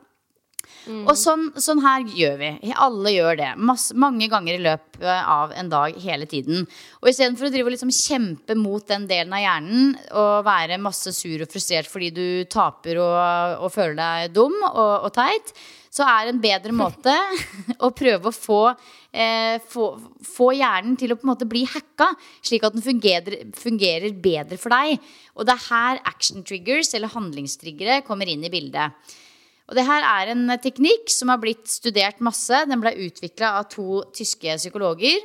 [1.04, 2.50] Og sånn, sånn her gjør vi.
[2.86, 3.50] Alle gjør det.
[3.56, 6.66] Masse, mange ganger i løpet av en dag hele tiden.
[7.02, 11.14] Og istedenfor å drive og liksom kjempe mot den delen av hjernen og være masse
[11.16, 15.54] sur og frustrert fordi du taper og, og føler deg dum og, og teit,
[15.94, 17.14] så er en bedre måte
[17.78, 18.62] å prøve å få,
[19.14, 19.90] eh, få,
[20.26, 22.10] få hjernen til å på en måte bli hacka,
[22.44, 24.98] slik at den fungerer, fungerer bedre for deg.
[25.38, 29.14] Og det er her action triggers, eller handlingstriggere, kommer inn i bildet.
[29.68, 32.64] Og det her er en teknikk som har blitt studert masse.
[32.68, 35.22] Den ble utvikla av to tyske psykologer.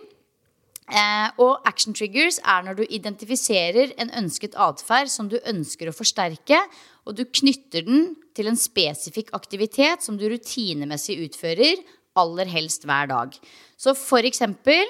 [0.90, 5.94] Eh, og action triggers er når du identifiserer en ønsket atferd som du ønsker å
[5.94, 6.64] forsterke,
[7.06, 11.84] og du knytter den til en spesifikk aktivitet som du rutinemessig utfører,
[12.18, 13.36] aller helst hver dag.
[13.78, 14.82] Så for eksempel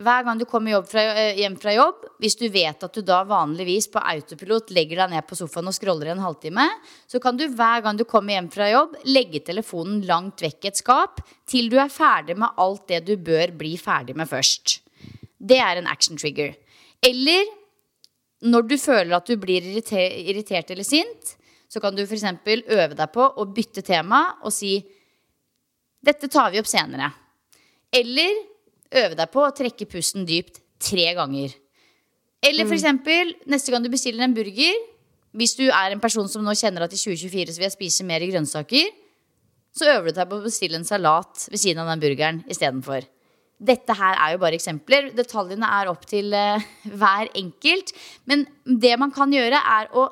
[0.00, 3.20] hver gang du kommer fra, eh, hjem fra jobb, hvis du vet at du da
[3.24, 6.66] vanligvis på autopilot legger deg ned på sofaen og scroller en halvtime,
[7.06, 10.80] så kan du hver gang du kommer hjem fra jobb, legge telefonen langt vekk et
[10.80, 14.80] skap til du er ferdig med alt det du bør bli ferdig med først.
[15.40, 16.56] Det er en action trigger.
[17.02, 17.44] Eller
[18.40, 21.36] når du føler at du blir irriter irritert eller sint,
[21.68, 22.24] så kan du f.eks.
[22.48, 24.78] øve deg på å bytte tema og si
[26.00, 27.12] dette tar vi opp senere.
[27.92, 28.49] Eller
[28.90, 31.52] øve deg på å trekke pusten dypt tre ganger.
[32.40, 34.78] Eller for eksempel, neste gang du bestiller en burger,
[35.36, 38.06] hvis du er en person som nå kjenner at i 2024 så vil jeg spise
[38.08, 38.88] mer grønnsaker,
[39.76, 43.06] så øver du deg på å bestille en salat ved siden av den burgeren istedenfor.
[43.60, 45.10] Dette her er jo bare eksempler.
[45.14, 47.92] Detaljene er opp til uh, hver enkelt.
[48.24, 50.08] Men det man kan gjøre, er å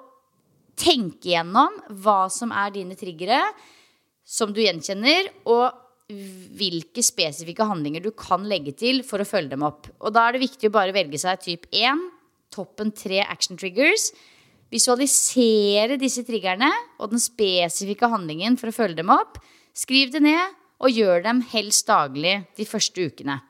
[0.78, 3.40] tenke gjennom hva som er dine triggere,
[4.28, 5.72] som du gjenkjenner, og
[6.08, 9.90] hvilke spesifikke handlinger du kan legge til for å følge dem opp.
[10.00, 12.00] Og da er det viktig å bare velge seg typ 1,
[12.54, 14.10] toppen 3 action triggers.
[14.72, 19.36] Visualisere disse triggerne og den spesifikke handlingen for å følge dem opp.
[19.76, 23.40] Skriv det ned, og gjør dem helst daglig de første ukene.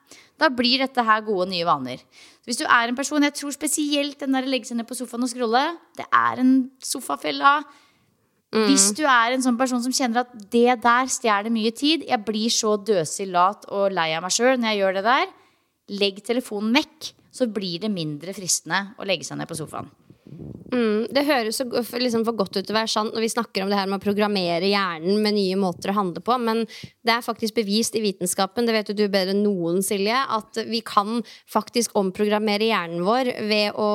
[0.41, 2.03] Da blir dette her gode nye vaner.
[2.47, 4.97] Hvis du er en person, jeg tror spesielt den der å legge seg ned på
[4.97, 5.65] sofaen og scrolle,
[5.99, 6.53] det er en
[8.49, 8.69] sofafella.
[8.69, 12.25] Hvis du er en sånn person som kjenner at det der stjeler mye tid, jeg
[12.25, 15.29] blir så døsig lat og lei av meg sjøl når jeg gjør det der,
[15.89, 17.15] legg telefonen vekk.
[17.33, 19.91] Så blir det mindre fristende å legge seg ned på sofaen.
[20.29, 21.65] Mm, det høres så
[21.97, 23.97] liksom for godt ut til å være sant når vi snakker om det her med
[23.97, 28.03] å programmere hjernen med nye måter å handle på, men det er faktisk bevist i
[28.05, 33.33] vitenskapen, det vet du bedre enn noen, Silje, at vi kan faktisk omprogrammere hjernen vår
[33.49, 33.89] ved å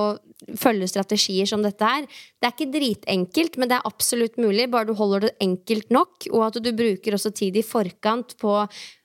[0.59, 2.09] følge strategier som dette her.
[2.41, 6.27] Det er ikke dritenkelt, men det er absolutt mulig, bare du holder det enkelt nok,
[6.33, 8.57] og at du bruker også tid i forkant på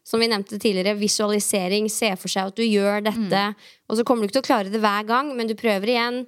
[0.08, 3.42] som vi nevnte tidligere, visualisering, se for seg at du gjør dette.
[3.52, 3.72] Mm.
[3.92, 6.22] Og så kommer du ikke til å klare det hver gang, men du prøver igjen.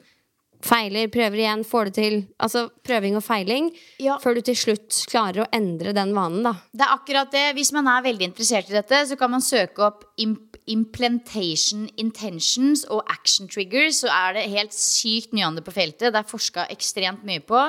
[0.61, 2.17] Feiler, prøver igjen, får det til.
[2.43, 3.71] Altså prøving og feiling.
[4.03, 4.19] Ja.
[4.21, 6.53] Før du til slutt klarer å endre den vanen, da.
[6.73, 7.47] Det er akkurat det.
[7.57, 10.05] Hvis man er veldig interessert i dette, så kan man søke opp
[10.71, 14.03] implantation intentions og action triggers.
[14.03, 16.13] Så er det helt sykt mye på feltet.
[16.13, 17.65] Det er forska ekstremt mye på.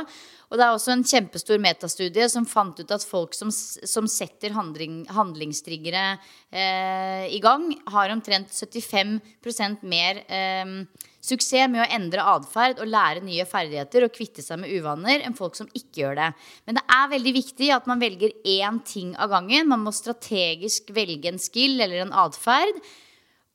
[0.52, 4.52] Og det er også en kjempestor metastudie som fant ut at folk som, som setter
[4.52, 6.18] handling, handlingstriggere
[6.52, 10.74] eh, i gang, har omtrent 75 mer eh,
[11.22, 15.38] suksess med å endre atferd og lære nye ferdigheter og kvitte seg med uvaner enn
[15.38, 16.30] folk som ikke gjør det.
[16.66, 19.70] Men det er veldig viktig at man velger én ting av gangen.
[19.70, 22.82] Man må strategisk velge en skill eller en atferd.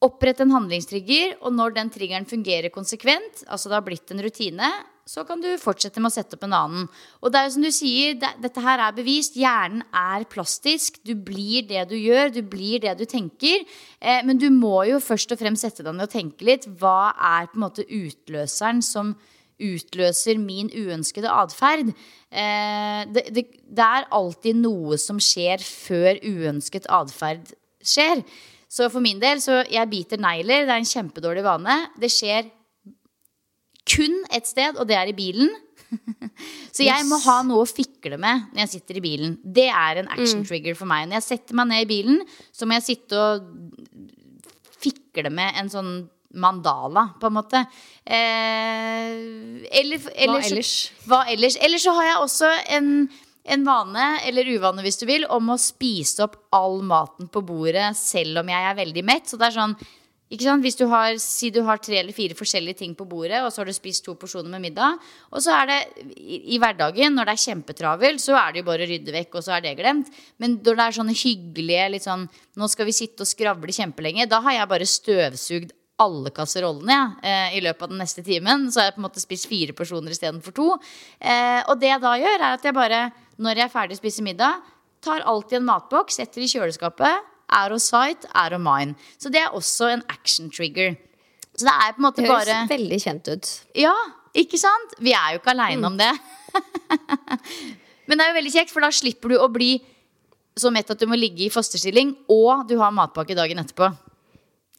[0.05, 4.69] Opprette en handlingstrigger, og når den triggeren fungerer konsekvent, altså det har blitt en rutine,
[5.07, 6.87] så kan du fortsette med å sette opp en annen.
[7.23, 9.37] Og det er jo som du sier, det, dette her er bevist.
[9.39, 10.99] Hjernen er plastisk.
[11.07, 13.63] Du blir det du gjør, du blir det du tenker.
[14.01, 16.67] Eh, men du må jo først og fremst sette deg ned og tenke litt.
[16.81, 19.15] Hva er på en måte utløseren som
[19.63, 21.95] utløser min uønskede atferd?
[22.35, 28.27] Eh, det, det, det er alltid noe som skjer før uønsket atferd skjer.
[28.67, 30.67] Så for min del, så jeg biter negler.
[30.67, 31.79] Det er en kjempedårlig vane.
[31.95, 32.51] Det skjer
[33.87, 35.53] kun ett sted, og det er i bilen.
[36.75, 37.09] Så jeg yes.
[37.09, 39.37] må ha noe å fikle med når jeg sitter i bilen.
[39.43, 40.49] Det er en action mm.
[40.49, 41.07] trigger for meg.
[41.09, 42.21] Når jeg setter meg ned i bilen,
[42.55, 43.47] så må jeg sitte og
[44.83, 45.95] fikle med en sånn
[46.37, 47.63] mandala, på en måte.
[48.05, 49.15] Eh,
[49.81, 50.73] eller, eller, hva ellers?
[50.75, 51.57] Så, hva ellers?
[51.65, 52.91] Ellers så har jeg også en,
[53.55, 57.93] en vane, eller uvane hvis du vil, om å spise opp all maten på bordet
[57.99, 59.31] selv om jeg er veldig mett.
[59.31, 59.79] Så det er sånn
[60.29, 63.61] hvis du har, Si du har tre eller fire forskjellige ting på bordet, og så
[63.61, 64.99] har du spist to porsjoner med middag.
[65.31, 65.79] Og så er det
[66.17, 69.37] i, i hverdagen, når det er kjempetravelt, så er det jo bare å rydde vekk,
[69.39, 70.11] og så er det glemt.
[70.39, 74.25] Men når det er sånne hyggelige litt sånn Nå skal vi sitte og skravle kjempelenge.
[74.27, 78.67] Da har jeg bare støvsugd alle kasserollene ja, eh, i løpet av den neste timen.
[78.73, 80.71] Så har jeg på en måte spist fire porsjoner istedenfor to.
[81.21, 83.03] Eh, og det jeg da gjør, er at jeg bare,
[83.37, 84.65] når jeg er ferdig å spise middag,
[85.05, 88.97] tar alltid en matboks, setter i kjøleskapet er of sight, out of mind.
[89.19, 90.97] Så det er også en action trigger.
[91.57, 93.53] Så det er på en måte bare Det høres veldig kjent ut.
[93.79, 93.95] Ja,
[94.37, 94.97] ikke sant?
[95.01, 95.91] Vi er jo ikke aleine mm.
[95.93, 96.13] om det.
[98.07, 99.77] Men det er jo veldig kjekt, for da slipper du å bli
[100.57, 103.91] så mett at du må ligge i fosterstilling, og du har matpakke dagen etterpå.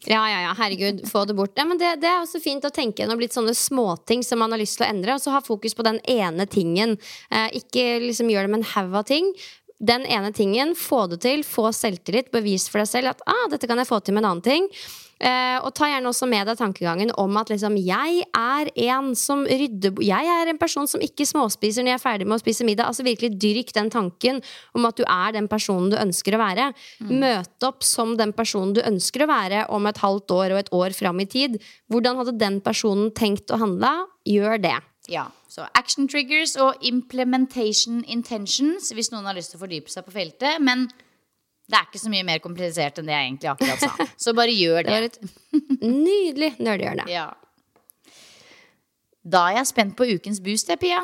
[0.06, 1.56] Ja, ja, ja, herregud, få det bort.
[1.58, 4.54] Ja, men det, det, er også fint å tenke gjennom litt sånne småting som man
[4.54, 6.96] har lyst til å endre, og så ha fokus på den ene tingen.
[7.34, 9.32] Eh, ikke liksom gjør det med en haug av ting,
[9.78, 13.70] den ene tingen, få det til, få selvtillit, bevis for deg selv at ah, dette
[13.70, 14.72] kan jeg få til med en annen ting.
[15.18, 19.40] Eh, og ta gjerne også med deg tankegangen om at liksom, jeg er en som
[19.50, 22.68] rydder Jeg er en person som ikke småspiser når jeg er ferdig med å spise
[22.68, 22.90] middag.
[22.90, 24.42] Altså Virkelig dyrk den tanken
[24.78, 26.70] om at du er den personen du ønsker å være.
[27.02, 27.16] Mm.
[27.24, 30.74] Møt opp som den personen du ønsker å være om et halvt år og et
[30.84, 31.58] år fram i tid.
[31.90, 33.94] Hvordan hadde den personen tenkt å handle?
[34.28, 34.78] Gjør det.
[35.08, 40.04] Ja, så action triggers og implementation intentions, hvis noen har lyst til å fordype seg
[40.04, 40.60] på feltet.
[40.60, 40.90] Men
[41.68, 44.08] det er ikke så mye mer komplisert enn det jeg egentlig akkurat sa.
[44.24, 45.00] Så bare gjør det.
[45.18, 47.08] det nydelig nerdehjørne.
[47.12, 47.30] Ja.
[49.28, 51.02] Da er jeg spent på ukens boost, Pia.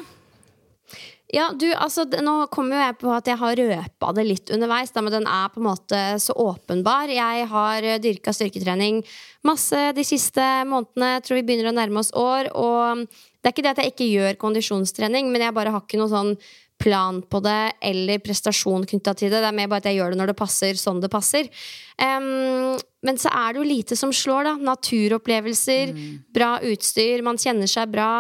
[1.34, 4.94] Ja, du, altså, Nå kommer jo jeg på at jeg har røpa det litt underveis,
[4.94, 7.10] da, men den er på en måte så åpenbar.
[7.10, 9.02] Jeg har eh, dyrka styrketrening
[9.48, 11.16] masse de siste månedene.
[11.16, 12.52] Jeg tror vi begynner å nærme oss år.
[12.54, 16.02] Og det er ikke det at jeg ikke gjør kondisjonstrening, men jeg bare har ikke
[16.02, 16.36] noe sånn
[16.84, 19.42] plan på det eller prestasjon knytta til det.
[19.42, 21.50] Det er mer bare at jeg gjør det når det passer, sånn det passer.
[21.98, 24.56] Um, men så er det jo lite som slår, da.
[24.70, 26.10] Naturopplevelser, mm.
[26.36, 28.12] bra utstyr, man kjenner seg bra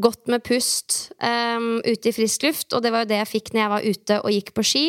[0.00, 2.72] godt med pust um, ute i frisk luft.
[2.72, 4.84] Og det var jo det jeg fikk når jeg var ute og gikk på ski.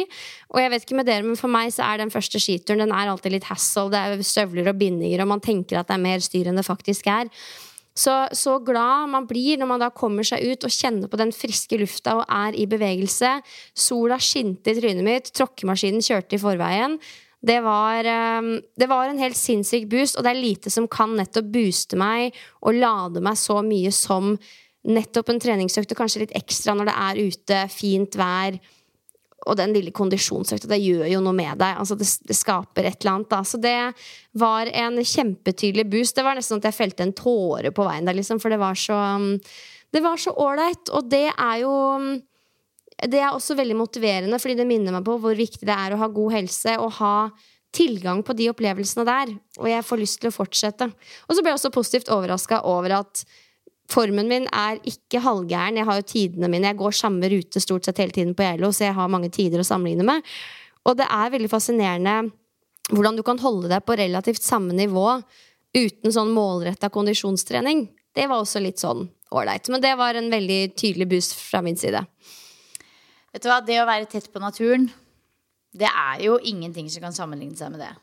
[0.54, 2.96] Og jeg vet ikke med dere, men for meg så er den første skituren den
[2.96, 3.90] er alltid litt hassle.
[3.94, 6.68] Det er støvler og bindinger, og man tenker at det er mer styr enn det
[6.68, 7.32] faktisk er.
[7.94, 11.34] Så, så glad man blir når man da kommer seg ut og kjenner på den
[11.36, 13.36] friske lufta og er i bevegelse.
[13.78, 16.98] Sola skinte i trynet mitt, tråkkemaskinen kjørte i forveien.
[17.44, 18.08] Det var,
[18.40, 22.00] um, det var, en helt sinnssyk boost, og det er lite som kan nettopp booste
[22.00, 22.32] meg
[22.64, 24.38] og lade meg så mye som
[24.84, 28.57] nettopp en treningsøkt, og kanskje litt ekstra når det er ute, fint vær.
[29.43, 31.80] Og den lille kondisjonsøkta, det gjør jo noe med deg.
[31.80, 33.30] Altså det, det, skaper et eller annet.
[33.31, 33.41] Da.
[33.47, 33.77] Så det
[34.39, 36.15] var en kjempetydelig boost.
[36.15, 38.61] Det var nesten sånn at jeg felte en tåre på veien der, liksom, for det
[38.61, 38.99] var så
[39.93, 41.73] Det var så ålreit, og det er jo
[43.03, 45.99] Det er også veldig motiverende, fordi det minner meg på hvor viktig det er å
[45.99, 47.15] ha god helse og ha
[47.73, 49.34] tilgang på de opplevelsene der.
[49.60, 50.88] Og jeg får lyst til å fortsette.
[51.27, 53.26] Og så ble jeg også positivt overraska over at
[53.94, 55.78] formen min er ikke halvgæren.
[55.80, 56.72] Jeg har jo tidene mine.
[56.72, 59.61] Jeg går samme rute stort sett hele tiden på Geilo, så jeg har mange tider
[59.61, 60.26] å sammenligne med.
[60.84, 62.18] Og det er veldig fascinerende
[62.91, 65.07] hvordan du kan holde deg på relativt samme nivå
[65.74, 67.88] uten sånn målretta kondisjonstrening.
[68.14, 69.70] Det var også litt sånn ålreit.
[69.72, 72.03] Men det var en veldig tydelig boost fra min side.
[73.34, 74.90] Vet du hva, Det å være tett på naturen,
[75.74, 77.94] det er jo ingenting som kan sammenligne seg med det.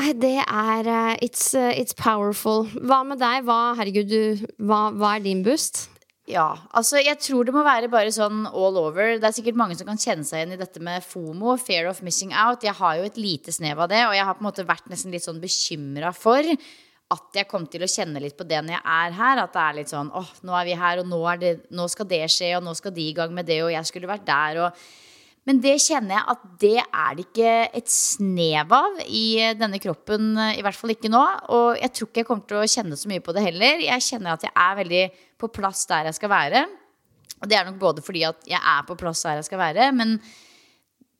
[0.00, 2.64] Nei, det er uh, it's, uh, it's, powerful.
[2.72, 3.44] Hva med deg?
[3.44, 5.90] Hva, herregud, du, hva, hva er din boost?
[6.30, 9.18] Ja, altså jeg tror det må være bare sånn all over.
[9.20, 12.00] Det er sikkert mange som kan kjenne seg igjen i dette med FOMO, fear of
[12.06, 12.64] missing out.
[12.64, 14.88] Jeg har jo et lite snev av det, og jeg har på en måte vært
[14.88, 16.48] nesten litt sånn bekymra for
[17.10, 19.42] at jeg kom til å kjenne litt på det når jeg er her.
[19.44, 22.08] At det er litt sånn åh, nå er vi her, og nå, det, nå skal
[22.14, 24.64] det skje, og nå skal de i gang med det, og jeg skulle vært der,
[24.64, 24.84] og
[25.48, 30.34] men det kjenner jeg at det er det ikke et snev av i denne kroppen,
[30.36, 31.22] i hvert fall ikke nå.
[31.56, 33.80] Og jeg tror ikke jeg kommer til å kjenne så mye på det heller.
[33.86, 35.02] Jeg kjenner at jeg er veldig
[35.40, 36.62] på plass der jeg skal være.
[37.40, 39.90] Og det er nok både fordi at jeg er på plass der jeg skal være,
[39.96, 40.18] men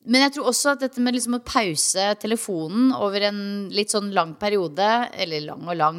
[0.09, 4.09] men jeg tror også at dette med liksom å pause telefonen over en litt sånn
[4.16, 5.98] lang periode, eller lang og lang,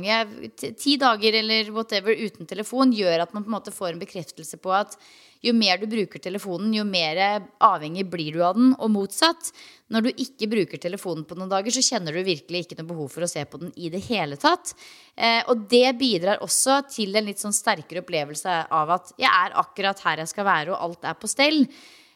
[0.57, 4.57] ti dager eller whatever uten telefon, gjør at man på en måte får en bekreftelse
[4.57, 4.97] på at
[5.41, 7.17] jo mer du bruker telefonen, jo mer
[7.65, 9.49] avhengig blir du av den, og motsatt.
[9.91, 13.09] Når du ikke bruker telefonen på noen dager, så kjenner du virkelig ikke noe behov
[13.15, 14.75] for å se på den i det hele tatt.
[15.17, 19.57] Eh, og det bidrar også til en litt sånn sterkere opplevelse av at jeg er
[19.63, 21.63] akkurat her jeg skal være, og alt er på stell.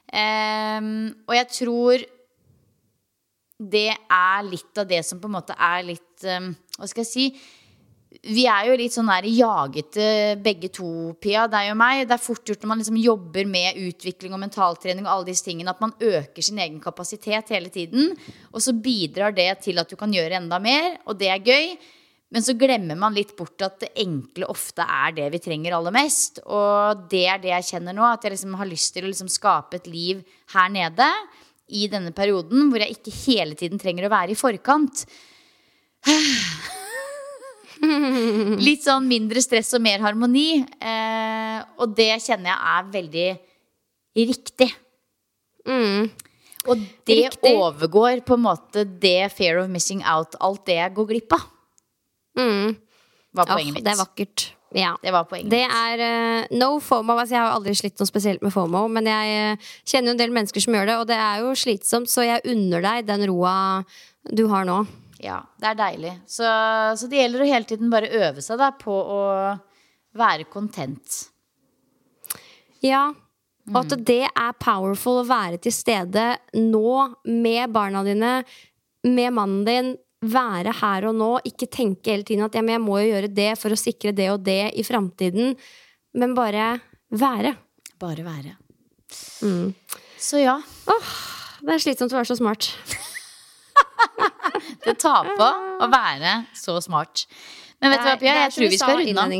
[0.05, 0.91] Eh,
[1.25, 2.07] og jeg tror
[3.55, 7.11] det er litt av det som på en måte er litt eh, Hva skal jeg
[7.11, 7.29] si?
[8.23, 10.05] Vi er jo litt sånn der jagete
[10.43, 12.05] begge to, Pia, deg og meg.
[12.07, 15.47] Det er fort gjort når man liksom jobber med utvikling og mentaltrening og alle disse
[15.47, 18.13] tingene, at man øker sin egen kapasitet hele tiden.
[18.53, 21.75] Og så bidrar det til at du kan gjøre enda mer, og det er gøy.
[22.35, 25.93] Men så glemmer man litt bort at det enkle ofte er det vi trenger aller
[25.95, 26.41] mest.
[26.45, 29.29] Og det er det jeg kjenner nå, at jeg liksom har lyst til å liksom
[29.31, 30.23] skape et liv
[30.55, 31.09] her nede
[31.73, 35.05] i denne perioden hvor jeg ikke hele tiden trenger å være i forkant.
[38.67, 40.63] Litt sånn mindre stress og mer harmoni.
[40.63, 43.27] Eh, og det kjenner jeg er veldig
[44.31, 44.69] riktig.
[45.65, 46.09] Mm.
[46.65, 47.53] Og det riktig.
[47.53, 51.47] overgår på en måte det fear of missing out, alt det jeg går glipp av.
[52.39, 52.75] Mm.
[53.35, 53.85] Var poenget mitt.
[53.85, 54.47] Det er vakkert.
[54.75, 54.95] Ja.
[55.01, 57.15] Det var poenget Det er uh, no FOMO.
[57.15, 60.23] Altså, jeg har aldri slitt noe spesielt med FOMO, men jeg uh, kjenner jo en
[60.23, 63.27] del mennesker som gjør det, og det er jo slitsomt, så jeg unner deg den
[63.29, 63.55] roa
[64.33, 64.81] du har nå.
[65.25, 66.13] Ja, det er deilig.
[66.29, 66.45] Så,
[66.99, 69.21] så det gjelder å hele tiden bare øve seg da, på å
[70.15, 71.23] være content.
[72.85, 73.07] Ja.
[73.71, 74.05] Og at mm.
[74.05, 76.89] det er powerful å være til stede nå
[77.25, 78.33] med barna dine,
[79.07, 79.93] med mannen din,
[80.25, 83.51] være her og nå, ikke tenke hele tiden at ja, jeg må jo gjøre det
[83.61, 85.53] for å sikre det og det i framtiden,
[86.17, 86.75] men bare
[87.13, 87.55] være.
[88.01, 88.55] Bare være.
[89.45, 89.73] Mm.
[90.21, 90.55] Så ja.
[90.89, 91.11] Åh,
[91.65, 92.71] det er slitsomt å være så smart.
[94.85, 95.51] det tar på
[95.81, 97.25] å være så smart.
[97.81, 98.33] Men vet du hva, Pia?
[98.45, 99.33] Jeg tror vi skal runde av.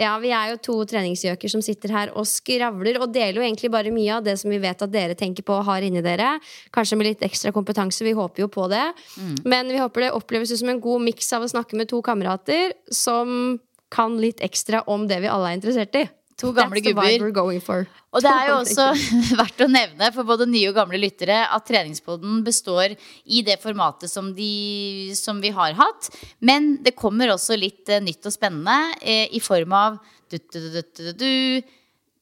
[0.00, 3.70] Ja, vi er jo to treningsgjøker som sitter her og skravler og deler jo egentlig
[3.72, 6.32] bare mye av det som vi vet at dere tenker på og har inni dere.
[6.74, 8.04] Kanskje med litt ekstra kompetanse.
[8.06, 8.86] Vi håper jo på det.
[9.20, 9.34] Mm.
[9.52, 12.72] Men vi håper det oppleves som en god miks av å snakke med to kamerater
[12.94, 13.60] som
[13.92, 16.06] kan litt ekstra om det vi alle er interessert i.
[16.40, 17.86] To gamle gubber.
[18.10, 18.86] Og det er jo også
[19.40, 22.94] verdt å nevne for både nye og gamle lyttere at treningspoden består
[23.24, 26.10] i det formatet som, de, som vi har hatt.
[26.40, 30.00] Men det kommer også litt uh, nytt og spennende eh, i form av
[30.30, 31.30] du, du, du,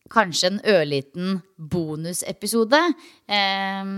[0.09, 2.79] kanskje en ørliten bonusepisode
[3.29, 3.91] eh,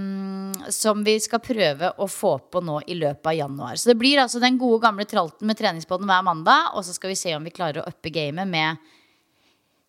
[0.74, 3.78] som vi skal prøve å få på nå i løpet av januar.
[3.78, 7.14] Så det blir altså den gode gamle tralten med treningspoden hver mandag, og så skal
[7.14, 8.90] vi se om vi klarer å uppe gamet med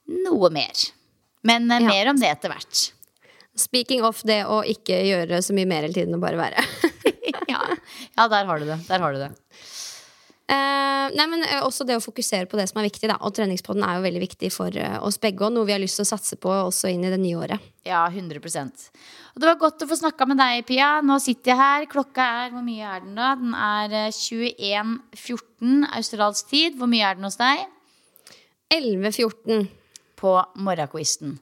[0.10, 0.88] noe mer.
[1.48, 1.94] Men eh, ja.
[1.94, 2.88] mer om det etter hvert.
[3.58, 6.66] Speaking of det å ikke gjøre så mye mer hele tiden og bare være.
[7.52, 7.62] ja.
[8.16, 8.80] ja, der har du det.
[8.88, 9.32] Der har du det.
[10.52, 13.08] Uh, nei, men uh, Også det å fokusere på det som er viktig.
[13.08, 13.16] Da.
[13.24, 15.46] Og treningspodden er jo veldig viktig for uh, oss begge.
[15.48, 17.70] Og noe vi har lyst til å satse på også inn i det nye året.
[17.88, 20.94] Ja, 100 Og Det var godt å få snakka med deg, Pia.
[21.06, 21.90] Nå sitter jeg her.
[21.92, 23.34] Klokka er Hvor mye er den, da?
[23.40, 26.76] Den er 21.14 australsk tid.
[26.80, 27.64] Hvor mye er den hos deg?
[28.76, 29.70] 11.14
[30.22, 31.40] på morgenquizen.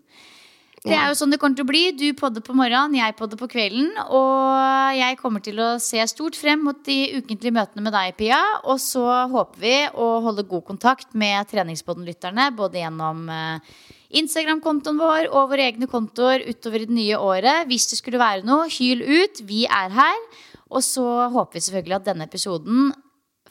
[0.79, 1.81] Det er jo sånn det kommer til å bli.
[1.91, 3.89] Du podder på morgenen, jeg podder på kvelden.
[4.15, 8.39] Og jeg kommer til å se stort frem mot de ukentlige møtene med deg, Pia.
[8.63, 13.81] Og så håper vi å holde god kontakt med treningspodden-lytterne både gjennom uh,
[14.21, 17.67] Instagram-kontoen vår og våre egne kontoer utover i det nye året.
[17.67, 19.43] Hvis det skulle være noe, hyl ut.
[19.51, 20.23] Vi er her.
[20.71, 22.89] Og så håper vi selvfølgelig at denne episoden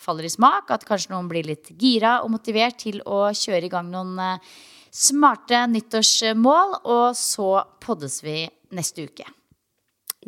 [0.00, 0.72] faller i smak.
[0.72, 4.58] At kanskje noen blir litt gira og motivert til å kjøre i gang noen eh,
[4.94, 6.78] smarte nyttårsmål.
[6.84, 7.50] Og så
[7.84, 8.44] poddes vi
[8.74, 9.26] neste uke.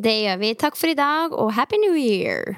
[0.01, 0.53] Det gjør vi.
[0.57, 2.57] Takk for i dag, og happy new year!